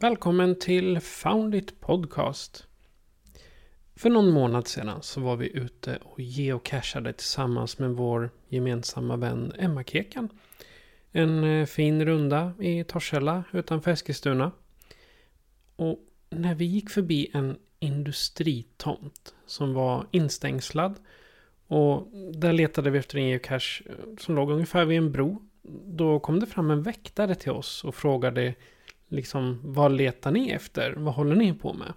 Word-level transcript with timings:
Välkommen 0.00 0.58
till 0.58 1.00
Foundit 1.00 1.80
Podcast. 1.80 2.66
För 3.96 4.10
någon 4.10 4.30
månad 4.30 4.66
sedan 4.66 5.02
så 5.02 5.20
var 5.20 5.36
vi 5.36 5.56
ute 5.56 5.98
och 6.02 6.20
geocachade 6.20 7.12
tillsammans 7.12 7.78
med 7.78 7.90
vår 7.90 8.30
gemensamma 8.48 9.16
vän 9.16 9.52
Emma 9.58 9.84
Kekan. 9.84 10.28
En 11.12 11.44
eh, 11.44 11.66
fin 11.66 12.04
runda 12.04 12.52
i 12.60 12.84
Torshälla 12.84 13.44
utanför 13.52 13.90
Eskilstuna. 13.90 14.52
Och 15.76 15.98
när 16.30 16.54
vi 16.54 16.64
gick 16.64 16.90
förbi 16.90 17.30
en 17.32 17.58
industritomt 17.78 19.34
som 19.46 19.74
var 19.74 20.06
instängslad 20.10 20.94
och 21.66 22.08
där 22.34 22.52
letade 22.52 22.90
vi 22.90 22.98
efter 22.98 23.18
en 23.18 23.28
geocache 23.28 23.82
eh, 23.86 24.16
som 24.18 24.34
låg 24.34 24.50
ungefär 24.50 24.84
vid 24.84 24.98
en 24.98 25.12
bro. 25.12 25.42
Då 25.86 26.20
kom 26.20 26.40
det 26.40 26.46
fram 26.46 26.70
en 26.70 26.82
väktare 26.82 27.34
till 27.34 27.52
oss 27.52 27.84
och 27.84 27.94
frågade 27.94 28.54
liksom 29.10 29.60
vad 29.64 29.92
letar 29.92 30.30
ni 30.30 30.50
efter? 30.50 30.92
Vad 30.96 31.14
håller 31.14 31.36
ni 31.36 31.54
på 31.54 31.72
med? 31.72 31.92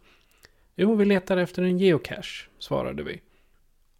Jo, 0.76 0.96
vi 0.96 1.06
letar 1.06 1.38
efter 1.38 1.64
en 1.64 1.80
geocache, 1.80 2.50
svarade 2.60 3.04
vi. 3.04 3.22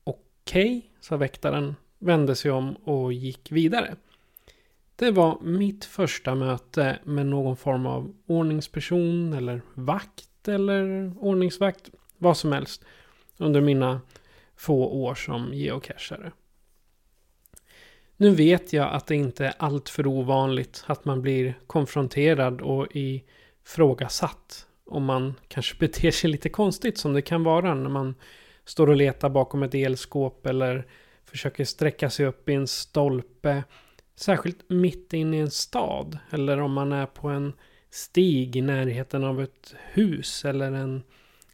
Okej, 0.04 0.92
sa 1.00 1.18
väktaren, 1.18 1.76
vände 2.00 2.36
sig 2.36 2.52
om 2.52 2.74
och 2.74 3.14
gick 3.14 3.52
vidare. 3.52 3.96
Det 4.96 5.12
var 5.12 5.40
mitt 5.42 5.86
första 5.86 6.36
möte 6.36 7.00
med 7.04 7.26
någon 7.26 7.58
form 7.58 7.86
av 7.86 8.16
ordningsperson 8.26 9.34
eller 9.34 9.62
vakt 9.74 10.48
eller 10.48 11.14
ordningsvakt, 11.20 11.90
vad 12.18 12.38
som 12.38 12.52
helst, 12.52 12.86
under 13.38 13.62
mina 13.62 14.02
få 14.56 14.88
år 14.88 15.16
som 15.16 15.54
geocachare. 15.54 16.32
Nu 18.18 18.30
vet 18.30 18.74
jag 18.74 18.94
att 18.94 19.08
det 19.08 19.16
inte 19.16 19.46
är 19.46 19.54
alltför 19.58 20.08
ovanligt 20.08 20.84
att 20.88 21.06
man 21.06 21.22
blir 21.22 21.58
konfronterad 21.68 22.62
och 22.62 22.88
ifrågasatt 22.92 24.68
om 24.86 25.06
man 25.06 25.34
kanske 25.48 25.76
beter 25.80 26.12
sig 26.12 26.30
lite 26.30 26.50
konstigt 26.50 26.98
som 26.98 27.14
det 27.14 27.22
kan 27.22 27.44
vara 27.44 27.74
när 27.74 27.90
man 27.90 28.16
står 28.66 28.90
och 28.90 28.96
letar 28.96 29.30
bakom 29.30 29.64
ett 29.64 29.76
elskåp 29.76 30.46
eller 30.46 30.88
försöker 31.26 31.66
sträcka 31.66 32.10
sig 32.10 32.26
upp 32.26 32.50
i 32.50 32.54
en 32.54 32.68
stolpe. 32.68 33.64
Särskilt 34.16 34.70
mitt 34.70 35.14
inne 35.14 35.38
i 35.38 35.40
en 35.40 35.52
stad 35.52 36.18
eller 36.30 36.60
om 36.60 36.74
man 36.74 36.92
är 36.92 37.06
på 37.06 37.28
en 37.28 37.54
stig 37.90 38.56
i 38.56 38.62
närheten 38.62 39.24
av 39.24 39.42
ett 39.42 39.76
hus 39.92 40.46
eller 40.46 40.72
en 40.72 41.04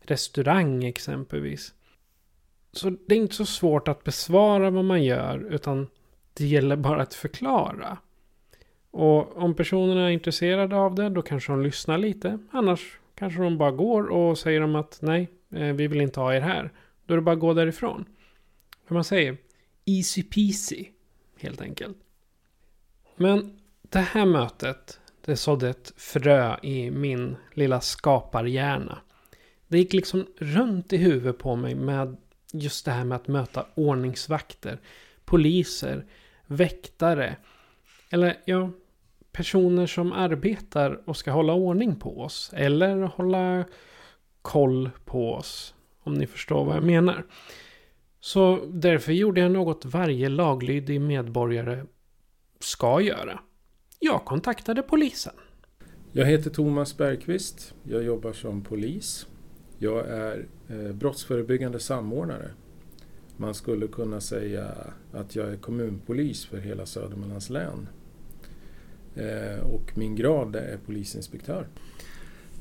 restaurang 0.02 0.84
exempelvis. 0.84 1.74
Så 2.72 2.90
det 2.90 3.16
är 3.16 3.20
inte 3.20 3.36
så 3.36 3.46
svårt 3.46 3.88
att 3.88 4.04
besvara 4.04 4.70
vad 4.70 4.86
man 4.86 5.04
gör 5.04 5.48
utan 5.50 5.88
det 6.40 6.46
gäller 6.46 6.76
bara 6.76 7.02
att 7.02 7.14
förklara. 7.14 7.98
Och 8.92 9.38
om 9.38 9.56
personerna 9.56 10.08
är 10.08 10.10
intresserade 10.10 10.76
av 10.76 10.96
det 10.96 11.10
då 11.10 11.22
kanske 11.22 11.52
de 11.52 11.64
lyssnar 11.64 11.98
lite. 11.98 12.40
Annars 12.52 13.00
kanske 13.16 13.42
de 13.42 13.58
bara 13.58 13.72
går 13.72 14.04
och 14.04 14.38
säger 14.38 14.62
de 14.62 14.76
att 14.76 15.00
nej, 15.02 15.30
eh, 15.56 15.74
vi 15.74 15.88
vill 15.88 16.02
inte 16.02 16.20
ha 16.20 16.34
er 16.34 16.42
här. 16.42 16.72
Då 17.06 17.14
är 17.14 17.16
det 17.16 17.22
bara 17.22 17.36
att 17.36 17.40
gå 17.40 17.54
därifrån. 17.54 18.06
Hur 18.86 18.94
man 18.94 19.04
säger, 19.04 19.38
easy 19.86 20.24
peasy, 20.24 20.86
helt 21.40 21.62
enkelt. 21.62 21.98
Men 23.16 23.60
det 23.82 24.00
här 24.00 24.26
mötet, 24.26 25.00
det 25.26 25.36
sådde 25.36 25.70
ett 25.70 25.94
frö 25.98 26.58
i 26.64 26.92
min 26.92 27.36
lilla 27.54 27.82
skaparhjärna. 27.82 28.98
Det 29.68 29.78
gick 29.78 29.94
liksom 29.94 30.26
runt 30.38 30.94
i 30.94 30.98
huvudet 30.98 31.38
på 31.38 31.56
mig 31.56 31.76
med 31.76 32.18
just 32.54 32.86
det 32.86 32.92
här 32.92 33.04
med 33.04 33.16
att 33.16 33.28
möta 33.28 33.66
ordningsvakter, 33.76 34.80
poliser, 35.26 36.06
väktare. 36.50 37.36
Eller 38.10 38.38
ja, 38.46 38.72
personer 39.32 39.88
som 39.88 40.14
arbetar 40.14 41.10
och 41.10 41.18
ska 41.18 41.32
hålla 41.32 41.54
ordning 41.54 41.96
på 41.96 42.22
oss. 42.22 42.52
Eller 42.54 42.98
hålla 42.98 43.66
koll 44.42 44.90
på 45.06 45.34
oss. 45.34 45.74
Om 46.04 46.14
ni 46.14 46.28
förstår 46.28 46.66
vad 46.66 46.76
jag 46.76 46.84
menar. 46.84 47.26
Så 48.20 48.66
därför 48.66 49.12
gjorde 49.12 49.42
jag 49.42 49.52
något 49.52 49.86
varje 49.86 50.30
laglydig 50.30 51.02
medborgare 51.02 51.84
ska 52.60 53.02
göra. 53.02 53.40
Jag 54.00 54.26
kontaktade 54.26 54.82
polisen. 54.82 55.34
Jag 56.12 56.26
heter 56.26 56.50
Thomas 56.50 56.98
Bergqvist. 56.98 57.74
Jag 57.84 58.04
jobbar 58.04 58.34
som 58.34 58.64
polis. 58.64 59.28
Jag 59.78 60.08
är 60.10 60.46
eh, 60.70 60.94
brottsförebyggande 60.94 61.80
samordnare. 61.80 62.52
Man 63.42 63.54
skulle 63.54 63.88
kunna 63.88 64.22
säga 64.22 64.72
att 65.12 65.36
jag 65.36 65.50
är 65.50 65.58
kommunpolis 65.58 66.46
för 66.46 66.58
hela 66.58 66.86
Södermanlands 66.86 67.50
län. 67.50 67.88
Eh, 69.16 69.60
och 69.60 69.98
min 69.98 70.16
grad 70.16 70.56
är 70.56 70.78
polisinspektör. 70.86 71.68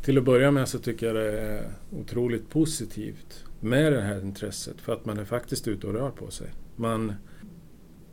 Till 0.03 0.19
att 0.19 0.25
börja 0.25 0.51
med 0.51 0.69
så 0.69 0.79
tycker 0.79 1.07
jag 1.07 1.17
det 1.17 1.41
är 1.41 1.71
otroligt 1.91 2.51
positivt 2.51 3.45
med 3.61 3.93
det 3.93 4.01
här 4.01 4.21
intresset 4.21 4.81
för 4.81 4.93
att 4.93 5.05
man 5.05 5.19
är 5.19 5.25
faktiskt 5.25 5.69
ute 5.69 5.87
och 5.87 5.95
rör 5.95 6.11
på 6.11 6.31
sig. 6.31 6.47
Man 6.77 7.13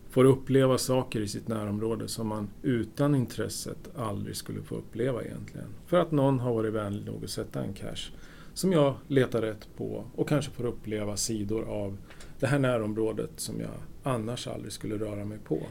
får 0.10 0.26
uppleva 0.26 0.78
saker 0.78 1.22
i 1.22 1.28
sitt 1.28 1.48
närområde 1.48 2.08
som 2.08 2.28
man 2.28 2.50
utan 2.62 3.16
intresset 3.16 3.90
aldrig 3.96 4.36
skulle 4.36 4.62
få 4.62 4.76
uppleva 4.76 5.24
egentligen. 5.24 5.68
För 5.86 5.98
att 5.98 6.12
någon 6.12 6.40
har 6.40 6.54
varit 6.54 6.74
vänlig 6.74 7.06
nog 7.06 7.24
att 7.24 7.30
sätta 7.30 7.64
en 7.64 7.74
cash 7.74 8.12
som 8.54 8.72
jag 8.72 8.96
letar 9.08 9.42
rätt 9.42 9.68
på 9.78 10.06
och 10.16 10.30
kanske 10.30 10.52
får 10.52 10.66
uppleva 10.66 11.18
sidor 11.18 11.64
av 11.64 11.98
det 12.40 12.48
här 12.48 12.60
närområdet 12.60 13.32
som 13.36 13.60
jag 13.62 13.70
annars 14.04 14.48
aldrig 14.48 14.72
skulle 14.72 14.96
röra 14.96 15.26
mig 15.26 15.38
på. 15.38 15.64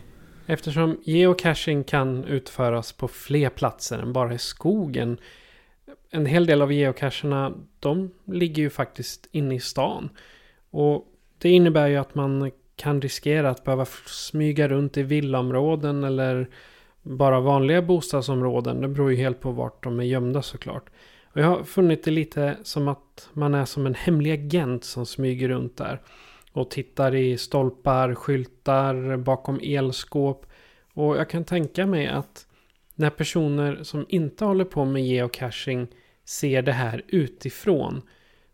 Eftersom 0.47 1.01
geocaching 1.05 1.85
kan 1.85 2.25
utföras 2.25 2.93
på 2.93 3.09
fler 3.09 3.49
platser 3.49 3.99
än 3.99 4.13
bara 4.13 4.35
i 4.35 4.39
skogen. 4.39 5.19
En 6.11 6.27
hel 6.27 6.47
del 6.47 6.63
av 6.63 6.73
geocacherna 6.73 7.53
de 7.81 8.11
ligger 8.25 8.63
ju 8.63 8.71
faktiskt 8.71 9.29
inne 9.31 9.55
i 9.55 9.61
stan. 9.61 10.09
Och 10.71 11.07
det 11.39 11.51
innebär 11.51 11.87
ju 11.87 11.97
att 11.97 12.15
man 12.15 12.51
kan 12.77 13.01
riskera 13.01 13.51
att 13.51 13.65
behöva 13.65 13.87
smyga 14.07 14.69
runt 14.69 14.97
i 14.97 15.03
villaområden 15.03 16.05
eller 16.05 16.49
bara 17.03 17.41
vanliga 17.41 17.83
bostadsområden. 17.83 18.81
Det 18.81 18.89
beror 18.89 19.11
ju 19.11 19.17
helt 19.17 19.41
på 19.41 19.51
vart 19.51 19.85
de 19.85 20.01
är 20.01 20.05
gömda 20.05 20.43
såklart. 20.43 20.91
Och 21.33 21.41
jag 21.41 21.47
har 21.47 21.65
funnit 21.65 22.05
det 22.05 22.11
lite 22.11 22.57
som 22.63 22.89
att 22.89 23.29
man 23.33 23.55
är 23.55 23.65
som 23.65 23.87
en 23.87 23.95
hemlig 23.95 24.33
agent 24.33 24.85
som 24.85 25.07
smyger 25.07 25.49
runt 25.49 25.77
där. 25.77 26.01
Och 26.55 26.71
tittar 26.71 27.15
i 27.15 27.39
stolpar, 27.39 28.15
skyltar, 28.15 29.17
bakom 29.17 29.61
elskåp. 29.63 30.47
Och 30.93 31.17
jag 31.17 31.31
kan 31.31 31.45
tänka 31.45 31.87
mig 31.87 32.07
att 32.07 32.47
när 32.95 33.11
personer 33.11 33.83
som 33.83 34.07
inte 34.09 34.45
håller 34.45 34.65
på 34.65 34.85
med 34.85 35.07
geocaching 35.07 35.87
ser 36.25 36.63
det 36.63 36.73
här 36.73 37.03
utifrån 37.09 38.03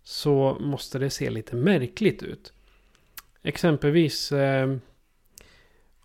så 0.02 0.56
måste 0.60 0.98
det 0.98 1.10
se 1.10 1.30
lite 1.30 1.56
märkligt 1.56 2.22
ut. 2.22 2.52
Exempelvis 3.42 4.32
eh, 4.32 4.76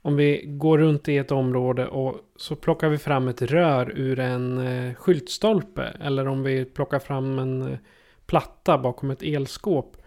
om 0.06 0.16
vi 0.16 0.44
går 0.46 0.78
runt 0.78 1.08
i 1.08 1.18
ett 1.18 1.32
område 1.32 1.88
och 1.88 2.20
så 2.36 2.56
plockar 2.56 2.90
vi 2.90 2.98
fram 2.98 3.28
ett 3.28 3.42
rör 3.42 3.92
ur 3.96 4.20
en 4.20 4.58
eh, 4.58 4.94
skyltstolpe. 4.94 5.98
Eller 6.00 6.28
om 6.28 6.44
vi 6.44 6.66
plockar 6.66 7.00
fram 7.00 7.40
en 7.40 7.62
eh, 7.62 7.78
platta 8.26 8.78
bakom 8.78 9.12
ett 9.12 9.24
elskåp. 9.24 9.98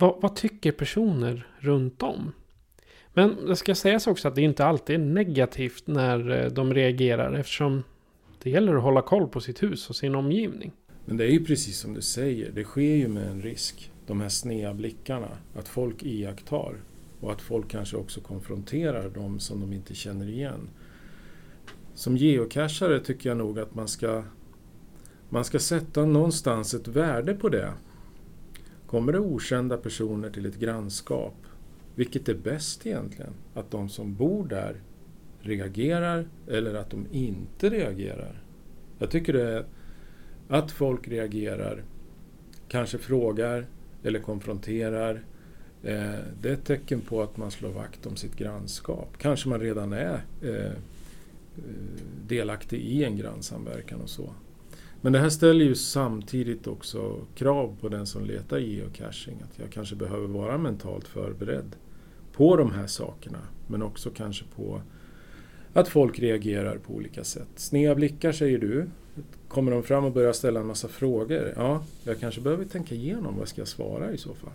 Vad, 0.00 0.20
vad, 0.20 0.36
tycker 0.36 0.72
personer 0.72 1.46
runt 1.58 2.02
om? 2.02 2.32
Men 3.14 3.46
det 3.46 3.56
ska 3.56 3.74
sägas 3.74 4.06
också 4.06 4.28
att 4.28 4.34
det 4.34 4.42
inte 4.42 4.64
alltid 4.64 4.96
är 4.96 5.04
negativt 5.04 5.86
när 5.86 6.30
eh, 6.30 6.50
de 6.50 6.74
reagerar 6.74 7.32
eftersom 7.34 7.82
det 8.42 8.50
gäller 8.50 8.74
att 8.74 8.82
hålla 8.82 9.02
koll 9.02 9.28
på 9.28 9.40
sitt 9.40 9.62
hus 9.62 9.90
och 9.90 9.96
sin 9.96 10.14
omgivning. 10.14 10.72
Men 11.04 11.16
det 11.16 11.24
är 11.24 11.30
ju 11.30 11.44
precis 11.44 11.78
som 11.78 11.94
du 11.94 12.02
säger, 12.02 12.50
det 12.52 12.64
sker 12.64 12.96
ju 12.96 13.08
med 13.08 13.26
en 13.26 13.42
risk. 13.42 13.90
De 14.06 14.20
här 14.20 14.28
sneda 14.28 14.74
blickarna, 14.74 15.28
att 15.54 15.68
folk 15.68 16.02
iakttar 16.02 16.74
och 17.20 17.32
att 17.32 17.42
folk 17.42 17.68
kanske 17.68 17.96
också 17.96 18.20
konfronterar 18.20 19.08
de 19.08 19.40
som 19.40 19.60
de 19.60 19.72
inte 19.72 19.94
känner 19.94 20.28
igen. 20.28 20.68
Som 21.94 22.16
geocachare 22.16 23.00
tycker 23.00 23.30
jag 23.30 23.38
nog 23.38 23.58
att 23.58 23.74
man 23.74 23.88
ska, 23.88 24.22
man 25.28 25.44
ska 25.44 25.58
sätta 25.58 26.04
någonstans 26.04 26.74
ett 26.74 26.88
värde 26.88 27.34
på 27.34 27.48
det. 27.48 27.72
Kommer 28.90 29.12
det 29.12 29.18
okända 29.18 29.76
personer 29.76 30.30
till 30.30 30.46
ett 30.46 30.58
grannskap, 30.58 31.34
vilket 31.94 32.28
är 32.28 32.34
bäst 32.34 32.86
egentligen? 32.86 33.32
Att 33.54 33.70
de 33.70 33.88
som 33.88 34.14
bor 34.14 34.48
där 34.48 34.76
reagerar 35.40 36.28
eller 36.48 36.74
att 36.74 36.90
de 36.90 37.06
inte 37.10 37.70
reagerar? 37.70 38.42
Jag 38.98 39.10
tycker 39.10 39.32
det 39.32 39.42
är 39.42 39.64
att 40.48 40.70
folk 40.70 41.08
reagerar, 41.08 41.82
kanske 42.68 42.98
frågar 42.98 43.66
eller 44.02 44.20
konfronterar. 44.20 45.22
Eh, 45.82 46.14
det 46.40 46.48
är 46.48 46.52
ett 46.52 46.64
tecken 46.64 47.00
på 47.00 47.22
att 47.22 47.36
man 47.36 47.50
slår 47.50 47.70
vakt 47.70 48.06
om 48.06 48.16
sitt 48.16 48.36
grannskap. 48.36 49.18
Kanske 49.18 49.48
man 49.48 49.60
redan 49.60 49.92
är 49.92 50.24
eh, 50.42 50.50
eh, 50.50 50.72
delaktig 52.26 52.80
i 52.80 53.04
en 53.04 53.16
grannsamverkan 53.16 54.00
och 54.00 54.10
så. 54.10 54.34
Men 55.00 55.12
det 55.12 55.18
här 55.18 55.28
ställer 55.28 55.64
ju 55.64 55.74
samtidigt 55.74 56.66
också 56.66 57.26
krav 57.34 57.76
på 57.80 57.88
den 57.88 58.06
som 58.06 58.24
letar 58.24 58.58
geocaching. 58.58 59.36
Att 59.44 59.58
jag 59.58 59.70
kanske 59.70 59.96
behöver 59.96 60.26
vara 60.26 60.58
mentalt 60.58 61.08
förberedd 61.08 61.76
på 62.32 62.56
de 62.56 62.72
här 62.72 62.86
sakerna. 62.86 63.38
Men 63.66 63.82
också 63.82 64.10
kanske 64.10 64.44
på 64.56 64.80
att 65.72 65.88
folk 65.88 66.18
reagerar 66.18 66.78
på 66.78 66.92
olika 66.92 67.24
sätt. 67.24 67.48
Sneda 67.56 67.94
blickar 67.94 68.32
säger 68.32 68.58
du. 68.58 68.86
Kommer 69.48 69.72
de 69.72 69.82
fram 69.82 70.04
och 70.04 70.12
börjar 70.12 70.32
ställa 70.32 70.60
en 70.60 70.66
massa 70.66 70.88
frågor? 70.88 71.52
Ja, 71.56 71.84
jag 72.04 72.20
kanske 72.20 72.40
behöver 72.40 72.64
tänka 72.64 72.94
igenom 72.94 73.38
vad 73.38 73.48
ska 73.48 73.60
jag 73.60 73.68
svara 73.68 74.12
i 74.12 74.18
så 74.18 74.34
fall. 74.34 74.52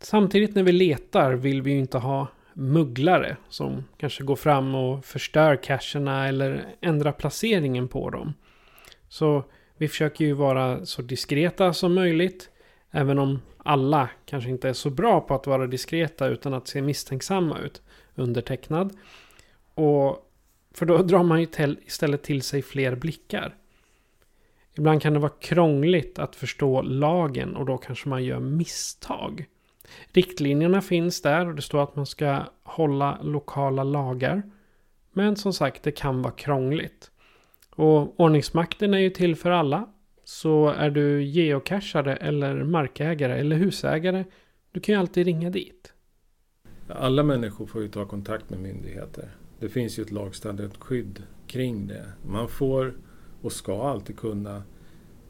Samtidigt 0.00 0.54
när 0.54 0.62
vi 0.62 0.72
letar 0.72 1.32
vill 1.32 1.62
vi 1.62 1.70
ju 1.70 1.78
inte 1.78 1.98
ha 1.98 2.28
mugglare 2.54 3.36
som 3.48 3.84
kanske 3.96 4.24
går 4.24 4.36
fram 4.36 4.74
och 4.74 5.04
förstör 5.04 5.56
cacherna 5.56 6.28
eller 6.28 6.66
ändrar 6.80 7.12
placeringen 7.12 7.88
på 7.88 8.10
dem. 8.10 8.32
Så 9.14 9.44
vi 9.76 9.88
försöker 9.88 10.24
ju 10.24 10.32
vara 10.32 10.86
så 10.86 11.02
diskreta 11.02 11.72
som 11.72 11.94
möjligt. 11.94 12.50
Även 12.90 13.18
om 13.18 13.40
alla 13.58 14.10
kanske 14.24 14.50
inte 14.50 14.68
är 14.68 14.72
så 14.72 14.90
bra 14.90 15.20
på 15.20 15.34
att 15.34 15.46
vara 15.46 15.66
diskreta 15.66 16.26
utan 16.26 16.54
att 16.54 16.68
se 16.68 16.82
misstänksamma 16.82 17.58
ut. 17.58 17.82
Undertecknad. 18.14 18.96
Och 19.74 20.30
för 20.74 20.86
då 20.86 20.98
drar 21.02 21.22
man 21.22 21.40
ju 21.40 21.46
istället 21.86 22.22
till 22.22 22.42
sig 22.42 22.62
fler 22.62 22.94
blickar. 22.94 23.54
Ibland 24.72 25.02
kan 25.02 25.12
det 25.12 25.18
vara 25.18 25.32
krångligt 25.40 26.18
att 26.18 26.36
förstå 26.36 26.82
lagen 26.82 27.56
och 27.56 27.66
då 27.66 27.78
kanske 27.78 28.08
man 28.08 28.24
gör 28.24 28.40
misstag. 28.40 29.46
Riktlinjerna 30.12 30.82
finns 30.82 31.22
där 31.22 31.46
och 31.46 31.54
det 31.54 31.62
står 31.62 31.82
att 31.82 31.96
man 31.96 32.06
ska 32.06 32.42
hålla 32.62 33.18
lokala 33.22 33.84
lagar. 33.84 34.42
Men 35.12 35.36
som 35.36 35.52
sagt, 35.52 35.82
det 35.82 35.92
kan 35.92 36.22
vara 36.22 36.34
krångligt. 36.34 37.10
Och 37.74 38.20
ordningsmakten 38.20 38.94
är 38.94 38.98
ju 38.98 39.10
till 39.10 39.36
för 39.36 39.50
alla. 39.50 39.88
Så 40.24 40.68
är 40.68 40.90
du 40.90 41.22
geocachare 41.24 42.16
eller 42.16 42.64
markägare 42.64 43.38
eller 43.40 43.56
husägare, 43.56 44.24
du 44.72 44.80
kan 44.80 44.94
ju 44.94 45.00
alltid 45.00 45.26
ringa 45.26 45.50
dit. 45.50 45.92
Alla 46.88 47.22
människor 47.22 47.66
får 47.66 47.82
ju 47.82 47.88
ta 47.88 48.06
kontakt 48.06 48.50
med 48.50 48.60
myndigheter. 48.60 49.28
Det 49.60 49.68
finns 49.68 49.98
ju 49.98 50.02
ett 50.02 50.10
lagstadgat 50.10 50.76
skydd 50.76 51.22
kring 51.46 51.86
det. 51.86 52.04
Man 52.22 52.48
får 52.48 52.94
och 53.42 53.52
ska 53.52 53.88
alltid 53.88 54.18
kunna 54.18 54.62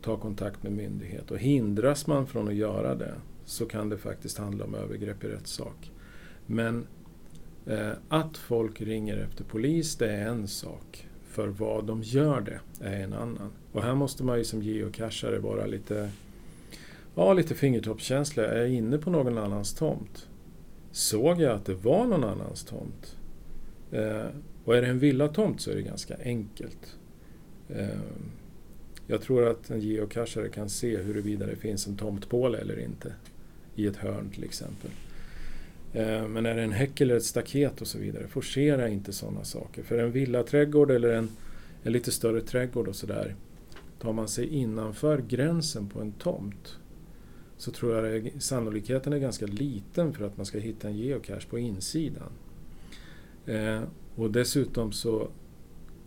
ta 0.03 0.17
kontakt 0.17 0.63
med 0.63 0.73
myndighet 0.73 1.31
och 1.31 1.39
hindras 1.39 2.07
man 2.07 2.27
från 2.27 2.49
att 2.49 2.55
göra 2.55 2.95
det 2.95 3.15
så 3.45 3.67
kan 3.67 3.89
det 3.89 3.99
faktiskt 3.99 4.39
handla 4.39 4.65
om 4.65 4.75
övergrepp 4.75 5.25
i 5.25 5.29
rättssak. 5.29 5.93
Men 6.47 6.87
eh, 7.67 7.91
att 8.09 8.37
folk 8.37 8.81
ringer 8.81 9.17
efter 9.17 9.45
polis, 9.45 9.97
det 9.97 10.11
är 10.11 10.29
en 10.29 10.49
sak. 10.49 11.04
För 11.35 11.49
vad 11.49 11.85
de 11.85 12.03
gör 12.03 12.41
det 12.41 12.61
är 12.87 13.01
en 13.01 13.13
annan. 13.13 13.51
Och 13.73 13.83
här 13.83 13.95
måste 13.95 14.25
man 14.25 14.39
ju 14.39 14.45
som 14.45 14.63
geocachare 14.63 15.39
vara 15.39 15.67
lite, 15.67 16.11
ja, 17.15 17.33
lite 17.33 17.55
fingertoppskänslig. 17.55 18.45
Är 18.45 18.57
jag 18.57 18.71
inne 18.71 18.99
på 18.99 19.11
någon 19.11 19.39
annans 19.39 19.75
tomt? 19.75 20.29
Såg 20.91 21.41
jag 21.41 21.53
att 21.53 21.65
det 21.65 21.75
var 21.75 22.07
någon 22.07 22.25
annans 22.25 22.65
tomt? 22.65 23.17
Eh, 23.91 24.27
och 24.65 24.77
är 24.77 24.83
det 24.83 24.89
en 24.89 24.99
villatomt 24.99 25.61
så 25.61 25.71
är 25.71 25.75
det 25.75 25.83
ganska 25.83 26.17
enkelt. 26.25 26.97
Eh, 27.69 27.89
jag 29.07 29.23
tror 29.23 29.49
att 29.49 29.71
en 29.71 29.81
geocachare 29.81 30.49
kan 30.49 30.69
se 30.69 30.97
huruvida 30.97 31.47
det 31.47 31.57
finns 31.57 31.87
en 31.87 31.97
tomtpåle 31.97 32.59
eller 32.59 32.79
inte 32.79 33.13
i 33.75 33.87
ett 33.87 33.97
hörn 33.97 34.31
till 34.31 34.45
exempel. 34.45 34.91
Eh, 35.95 36.29
men 36.29 36.47
är 36.47 36.55
det 36.55 36.63
en 36.63 36.73
häck 36.73 37.01
eller 37.01 37.17
ett 37.17 37.25
staket 37.25 37.81
och 37.81 37.87
så 37.87 37.99
vidare, 37.99 38.29
forcera 38.29 38.89
inte 38.89 39.13
sådana 39.13 39.45
saker. 39.45 39.83
För 39.83 39.99
en 39.99 40.13
villaträdgård 40.13 40.91
eller 40.91 41.11
en, 41.11 41.29
en 41.83 41.93
lite 41.93 42.13
större 42.13 42.41
trädgård 42.41 42.89
och 42.89 42.97
sådär, 42.97 43.35
tar 43.99 44.13
man 44.13 44.29
sig 44.29 44.47
innanför 44.47 45.19
gränsen 45.29 45.89
på 45.89 46.01
en 46.01 46.13
tomt 46.13 46.79
så 47.57 47.71
tror 47.71 48.07
jag 48.07 48.27
att 48.27 48.43
sannolikheten 48.43 49.13
är 49.13 49.19
ganska 49.19 49.47
liten 49.47 50.13
för 50.13 50.25
att 50.25 50.37
man 50.37 50.47
ska 50.47 50.59
hitta 50.59 50.89
en 50.89 50.97
geocache 50.97 51.49
på 51.51 51.59
insidan. 51.59 52.33
Eh, 53.47 53.81
och 54.17 54.31
dessutom 54.31 54.93
så 54.93 55.29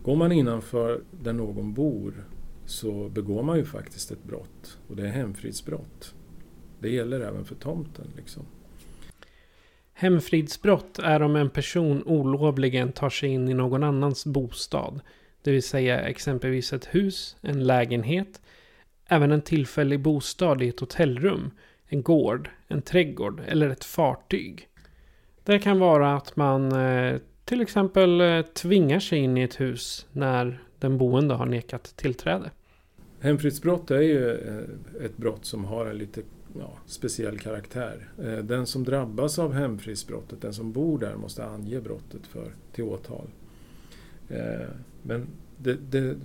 går 0.04 0.16
man 0.16 0.32
innanför 0.32 1.02
där 1.24 1.34
någon 1.34 1.74
bor 1.74 2.26
så 2.66 3.10
begår 3.10 3.44
man 3.44 3.58
ju 3.58 3.66
faktiskt 3.66 4.12
ett 4.12 4.24
brott 4.24 4.80
och 4.88 4.96
det 4.96 5.08
är 5.08 5.12
hemfridsbrott. 5.12 6.16
Det 6.80 6.90
gäller 6.90 7.20
även 7.20 7.46
för 7.46 7.56
tomten. 7.56 8.08
Liksom. 8.16 8.46
Hemfridsbrott 10.00 11.00
är 11.00 11.22
om 11.22 11.36
en 11.36 11.50
person 11.50 12.04
olovligen 12.06 12.92
tar 12.92 13.10
sig 13.10 13.30
in 13.30 13.50
i 13.50 13.54
någon 13.54 13.84
annans 13.84 14.26
bostad. 14.26 15.00
Det 15.42 15.52
vill 15.52 15.64
säga 15.64 16.00
exempelvis 16.00 16.74
ett 16.74 16.86
hus, 16.86 17.38
en 17.42 17.64
lägenhet, 17.64 18.42
även 19.08 19.32
en 19.32 19.42
tillfällig 19.42 20.00
bostad 20.00 20.62
i 20.62 20.68
ett 20.68 20.80
hotellrum, 20.80 21.52
en 21.88 22.04
gård, 22.04 22.50
en 22.68 22.82
trädgård 22.82 23.42
eller 23.48 23.70
ett 23.70 23.84
fartyg. 23.84 24.68
Det 25.44 25.60
kan 25.60 25.80
vara 25.80 26.16
att 26.16 26.36
man 26.36 26.72
eh, 26.72 27.16
till 27.46 27.62
exempel 27.62 28.22
eh, 28.22 28.42
tvingar 28.42 29.00
sig 29.00 29.20
in 29.20 29.38
i 29.38 29.42
ett 29.42 29.60
hus 29.60 30.08
när 30.12 30.64
den 30.80 30.98
boende 30.98 31.34
har 31.34 31.46
nekat 31.46 31.94
tillträde. 31.96 32.52
Hemfridsbrott 33.20 33.92
är 33.92 34.02
ju 34.02 34.32
eh, 34.32 35.06
ett 35.06 35.18
brott 35.18 35.46
som 35.46 35.66
har 35.66 35.86
en 35.86 35.98
lite 35.98 36.22
ja, 36.60 36.78
speciell 36.86 37.40
karaktär. 37.40 38.10
Eh, 38.24 38.38
den 38.38 38.66
som 38.66 38.84
drabbas 38.84 39.40
av 39.40 39.54
hemfridsbrottet, 39.54 40.42
den 40.42 40.54
som 40.54 40.72
bor 40.72 41.00
där, 41.00 41.16
måste 41.16 41.46
ange 41.46 41.82
brottet 41.82 42.28
för, 42.28 42.52
till 42.72 42.84
åtal. 42.84 43.28
Eh, 44.30 44.68
men 45.04 45.28
det, 45.58 45.78
det 45.90 46.16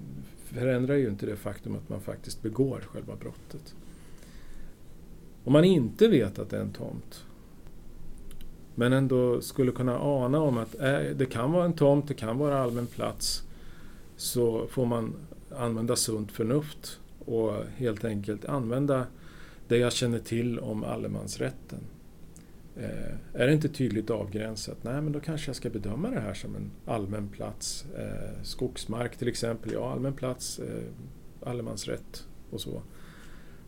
förändrar 0.44 0.94
ju 0.94 1.08
inte 1.08 1.26
det 1.26 1.36
faktum 1.36 1.76
att 1.76 1.88
man 1.88 2.00
faktiskt 2.00 2.42
begår 2.42 2.80
själva 2.80 3.16
brottet. 3.16 3.74
Om 5.44 5.52
man 5.52 5.64
inte 5.64 6.08
vet 6.08 6.38
att 6.38 6.50
det 6.50 6.56
är 6.56 6.60
en 6.60 6.72
tomt, 6.72 7.24
men 8.74 8.92
ändå 8.92 9.40
skulle 9.40 9.72
kunna 9.72 9.98
ana 9.98 10.40
om 10.40 10.58
att 10.58 10.80
eh, 10.80 11.00
det 11.16 11.26
kan 11.26 11.52
vara 11.52 11.64
en 11.64 11.72
tomt, 11.72 12.08
det 12.08 12.14
kan 12.14 12.38
vara 12.38 12.58
allmän 12.58 12.86
plats, 12.86 13.42
så 14.16 14.66
får 14.66 14.86
man 14.86 15.14
använda 15.56 15.96
sunt 15.96 16.32
förnuft 16.32 17.00
och 17.24 17.52
helt 17.76 18.04
enkelt 18.04 18.44
använda 18.44 19.06
det 19.72 19.78
jag 19.78 19.92
känner 19.92 20.18
till 20.18 20.58
om 20.58 20.84
allemansrätten. 20.84 21.78
Eh, 22.76 23.40
är 23.40 23.46
det 23.46 23.52
inte 23.52 23.68
tydligt 23.68 24.10
avgränsat, 24.10 24.84
nej 24.84 25.02
men 25.02 25.12
då 25.12 25.20
kanske 25.20 25.48
jag 25.48 25.56
ska 25.56 25.70
bedöma 25.70 26.10
det 26.10 26.20
här 26.20 26.34
som 26.34 26.56
en 26.56 26.70
allmän 26.86 27.28
plats. 27.28 27.84
Eh, 27.98 28.42
skogsmark 28.42 29.16
till 29.16 29.28
exempel, 29.28 29.72
ja 29.72 29.92
allmän 29.92 30.12
plats, 30.12 30.58
eh, 30.58 30.82
allemansrätt 31.48 32.26
och 32.50 32.60
så. 32.60 32.82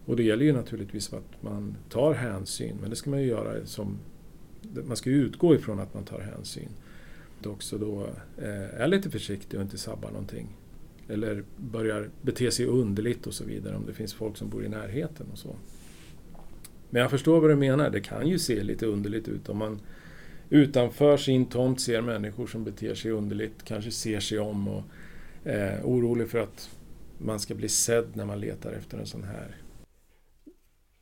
Och 0.04 0.16
det 0.16 0.22
gäller 0.22 0.44
ju 0.44 0.52
naturligtvis 0.52 1.12
att 1.12 1.42
man 1.42 1.76
tar 1.90 2.14
hänsyn, 2.14 2.76
men 2.80 2.90
det 2.90 2.96
ska 2.96 3.10
man 3.10 3.20
ju 3.20 3.26
göra 3.26 3.66
som... 3.66 3.98
Man 4.86 4.96
ska 4.96 5.10
ju 5.10 5.16
utgå 5.16 5.54
ifrån 5.54 5.80
att 5.80 5.94
man 5.94 6.04
tar 6.04 6.20
hänsyn. 6.20 6.68
Att 7.40 7.46
också 7.46 7.78
då 7.78 8.06
eh, 8.38 8.80
är 8.80 8.88
lite 8.88 9.10
försiktig 9.10 9.58
och 9.58 9.64
inte 9.64 9.78
sabbar 9.78 10.10
någonting. 10.10 10.56
Eller 11.08 11.44
börjar 11.56 12.10
bete 12.22 12.50
sig 12.50 12.66
underligt 12.66 13.26
och 13.26 13.34
så 13.34 13.44
vidare 13.44 13.76
om 13.76 13.86
det 13.86 13.92
finns 13.92 14.14
folk 14.14 14.36
som 14.36 14.48
bor 14.48 14.64
i 14.64 14.68
närheten 14.68 15.26
och 15.32 15.38
så. 15.38 15.56
Men 16.90 17.02
jag 17.02 17.10
förstår 17.10 17.40
vad 17.40 17.50
du 17.50 17.56
menar, 17.56 17.90
det 17.90 18.00
kan 18.00 18.28
ju 18.28 18.38
se 18.38 18.62
lite 18.62 18.86
underligt 18.86 19.28
ut 19.28 19.48
om 19.48 19.58
man 19.58 19.80
utanför 20.50 21.16
sin 21.16 21.46
tomt 21.46 21.80
ser 21.80 22.00
människor 22.00 22.46
som 22.46 22.64
beter 22.64 22.94
sig 22.94 23.10
underligt, 23.10 23.64
kanske 23.64 23.90
ser 23.90 24.20
sig 24.20 24.38
om 24.38 24.68
och 24.68 24.82
är 25.44 25.80
orolig 25.84 26.28
för 26.28 26.38
att 26.38 26.70
man 27.18 27.40
ska 27.40 27.54
bli 27.54 27.68
sedd 27.68 28.06
när 28.16 28.24
man 28.24 28.40
letar 28.40 28.72
efter 28.72 28.98
en 28.98 29.06
sån 29.06 29.24
här. 29.24 29.56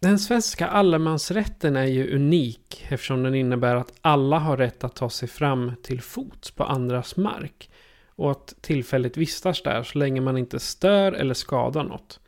Den 0.01 0.19
svenska 0.19 0.67
allemansrätten 0.67 1.77
är 1.77 1.87
ju 1.87 2.15
unik 2.15 2.85
eftersom 2.89 3.23
den 3.23 3.35
innebär 3.35 3.77
att 3.77 3.93
alla 4.01 4.39
har 4.39 4.57
rätt 4.57 4.85
att 4.85 4.97
ta 4.97 5.11
sig 5.11 5.29
fram 5.29 5.73
till 5.83 6.01
fots 6.01 6.51
på 6.51 6.65
andras 6.65 7.17
mark 7.17 7.71
och 8.07 8.31
att 8.31 8.55
tillfälligt 8.61 9.17
vistas 9.17 9.63
där 9.63 9.83
så 9.83 9.99
länge 9.99 10.21
man 10.21 10.39
inte 10.39 10.59
stör 10.59 11.13
eller 11.13 11.35
skadar 11.35 11.85
något. 11.85 12.21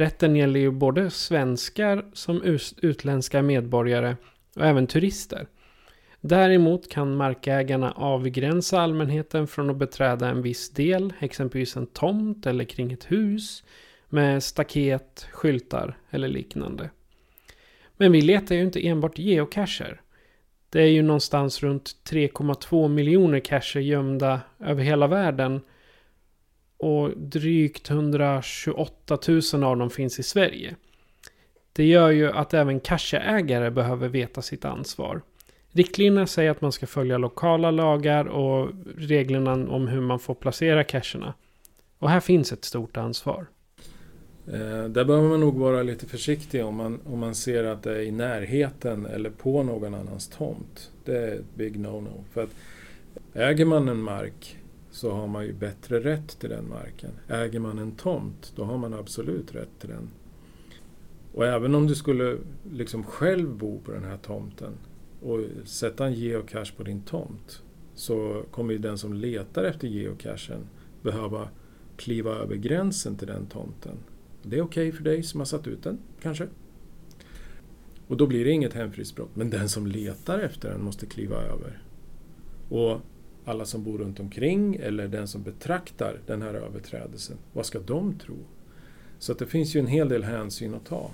Rätten 0.00 0.36
gäller 0.36 0.60
ju 0.60 0.70
både 0.70 1.10
svenskar 1.10 2.04
som 2.12 2.58
utländska 2.82 3.42
medborgare 3.42 4.16
och 4.56 4.66
även 4.66 4.86
turister. 4.86 5.46
Däremot 6.20 6.88
kan 6.88 7.16
markägarna 7.16 7.92
avgränsa 7.92 8.80
allmänheten 8.80 9.46
från 9.46 9.70
att 9.70 9.76
beträda 9.76 10.28
en 10.28 10.42
viss 10.42 10.70
del, 10.70 11.12
exempelvis 11.18 11.76
en 11.76 11.86
tomt 11.86 12.46
eller 12.46 12.64
kring 12.64 12.92
ett 12.92 13.12
hus, 13.12 13.64
med 14.08 14.42
staket, 14.42 15.26
skyltar 15.32 15.98
eller 16.10 16.28
liknande. 16.28 16.90
Men 17.96 18.12
vi 18.12 18.20
letar 18.20 18.54
ju 18.54 18.62
inte 18.62 18.86
enbart 18.86 19.18
geocacher. 19.18 20.00
Det 20.70 20.82
är 20.82 20.90
ju 20.90 21.02
någonstans 21.02 21.62
runt 21.62 21.96
3,2 22.10 22.88
miljoner 22.88 23.40
cacher 23.40 23.80
gömda 23.80 24.40
över 24.60 24.82
hela 24.82 25.06
världen. 25.06 25.60
Och 26.80 27.10
drygt 27.16 27.90
128 27.90 29.18
000 29.52 29.64
av 29.64 29.76
dem 29.76 29.90
finns 29.90 30.18
i 30.18 30.22
Sverige. 30.22 30.76
Det 31.72 31.84
gör 31.84 32.10
ju 32.10 32.30
att 32.30 32.54
även 32.54 32.80
kassaägare 32.80 33.70
behöver 33.70 34.08
veta 34.08 34.42
sitt 34.42 34.64
ansvar. 34.64 35.22
Riktlinjerna 35.72 36.26
säger 36.26 36.50
att 36.50 36.60
man 36.60 36.72
ska 36.72 36.86
följa 36.86 37.18
lokala 37.18 37.70
lagar 37.70 38.24
och 38.24 38.70
reglerna 38.96 39.52
om 39.52 39.88
hur 39.88 40.00
man 40.00 40.18
får 40.18 40.34
placera 40.34 40.84
cacherna. 40.84 41.34
Och 41.98 42.10
här 42.10 42.20
finns 42.20 42.52
ett 42.52 42.64
stort 42.64 42.96
ansvar. 42.96 43.46
Eh, 44.46 44.84
där 44.84 45.04
behöver 45.04 45.28
man 45.28 45.40
nog 45.40 45.58
vara 45.58 45.82
lite 45.82 46.06
försiktig 46.06 46.64
om 46.64 46.74
man, 46.74 47.00
om 47.04 47.18
man 47.18 47.34
ser 47.34 47.64
att 47.64 47.82
det 47.82 47.96
är 47.96 48.00
i 48.00 48.10
närheten 48.10 49.06
eller 49.06 49.30
på 49.30 49.62
någon 49.62 49.94
annans 49.94 50.28
tomt. 50.28 50.90
Det 51.04 51.16
är 51.16 51.34
ett 51.34 51.54
big 51.54 51.76
no-no. 51.76 52.24
För 52.32 52.42
att 52.42 52.50
äger 53.34 53.64
man 53.64 53.88
en 53.88 54.02
mark 54.02 54.56
så 54.90 55.10
har 55.10 55.26
man 55.26 55.44
ju 55.44 55.52
bättre 55.52 56.00
rätt 56.00 56.38
till 56.38 56.50
den 56.50 56.68
marken. 56.68 57.10
Äger 57.28 57.60
man 57.60 57.78
en 57.78 57.92
tomt, 57.92 58.52
då 58.56 58.64
har 58.64 58.78
man 58.78 58.94
absolut 58.94 59.54
rätt 59.54 59.78
till 59.78 59.88
den. 59.88 60.08
Och 61.34 61.46
även 61.46 61.74
om 61.74 61.86
du 61.86 61.94
skulle 61.94 62.38
liksom 62.72 63.04
själv 63.04 63.56
bo 63.56 63.80
på 63.80 63.92
den 63.92 64.04
här 64.04 64.16
tomten 64.16 64.72
och 65.22 65.40
sätta 65.64 66.06
en 66.06 66.14
geocache 66.14 66.72
på 66.76 66.82
din 66.82 67.02
tomt 67.02 67.62
så 67.94 68.44
kommer 68.50 68.72
ju 68.72 68.78
den 68.78 68.98
som 68.98 69.14
letar 69.14 69.64
efter 69.64 69.88
geocachen 69.88 70.66
behöva 71.02 71.48
kliva 71.96 72.30
över 72.30 72.56
gränsen 72.56 73.16
till 73.16 73.26
den 73.26 73.46
tomten. 73.46 73.96
Det 74.42 74.58
är 74.58 74.62
okej 74.62 74.88
okay 74.88 74.96
för 74.96 75.04
dig 75.04 75.22
som 75.22 75.40
har 75.40 75.44
satt 75.44 75.66
ut 75.66 75.82
den, 75.82 75.98
kanske. 76.22 76.46
Och 78.06 78.16
då 78.16 78.26
blir 78.26 78.44
det 78.44 78.50
inget 78.50 78.74
hemfridsbrott. 78.74 79.36
Men 79.36 79.50
den 79.50 79.68
som 79.68 79.86
letar 79.86 80.38
efter 80.38 80.70
den 80.70 80.84
måste 80.84 81.06
kliva 81.06 81.36
över. 81.36 81.82
Och 82.68 83.00
alla 83.44 83.64
som 83.64 83.84
bor 83.84 83.98
runt 83.98 84.20
omkring 84.20 84.76
eller 84.76 85.08
den 85.08 85.28
som 85.28 85.42
betraktar 85.42 86.20
den 86.26 86.42
här 86.42 86.54
överträdelsen, 86.54 87.36
vad 87.52 87.66
ska 87.66 87.78
de 87.80 88.18
tro? 88.18 88.36
Så 89.18 89.32
att 89.32 89.38
det 89.38 89.46
finns 89.46 89.76
ju 89.76 89.80
en 89.80 89.86
hel 89.86 90.08
del 90.08 90.24
hänsyn 90.24 90.74
att 90.74 90.86
ta. 90.86 91.10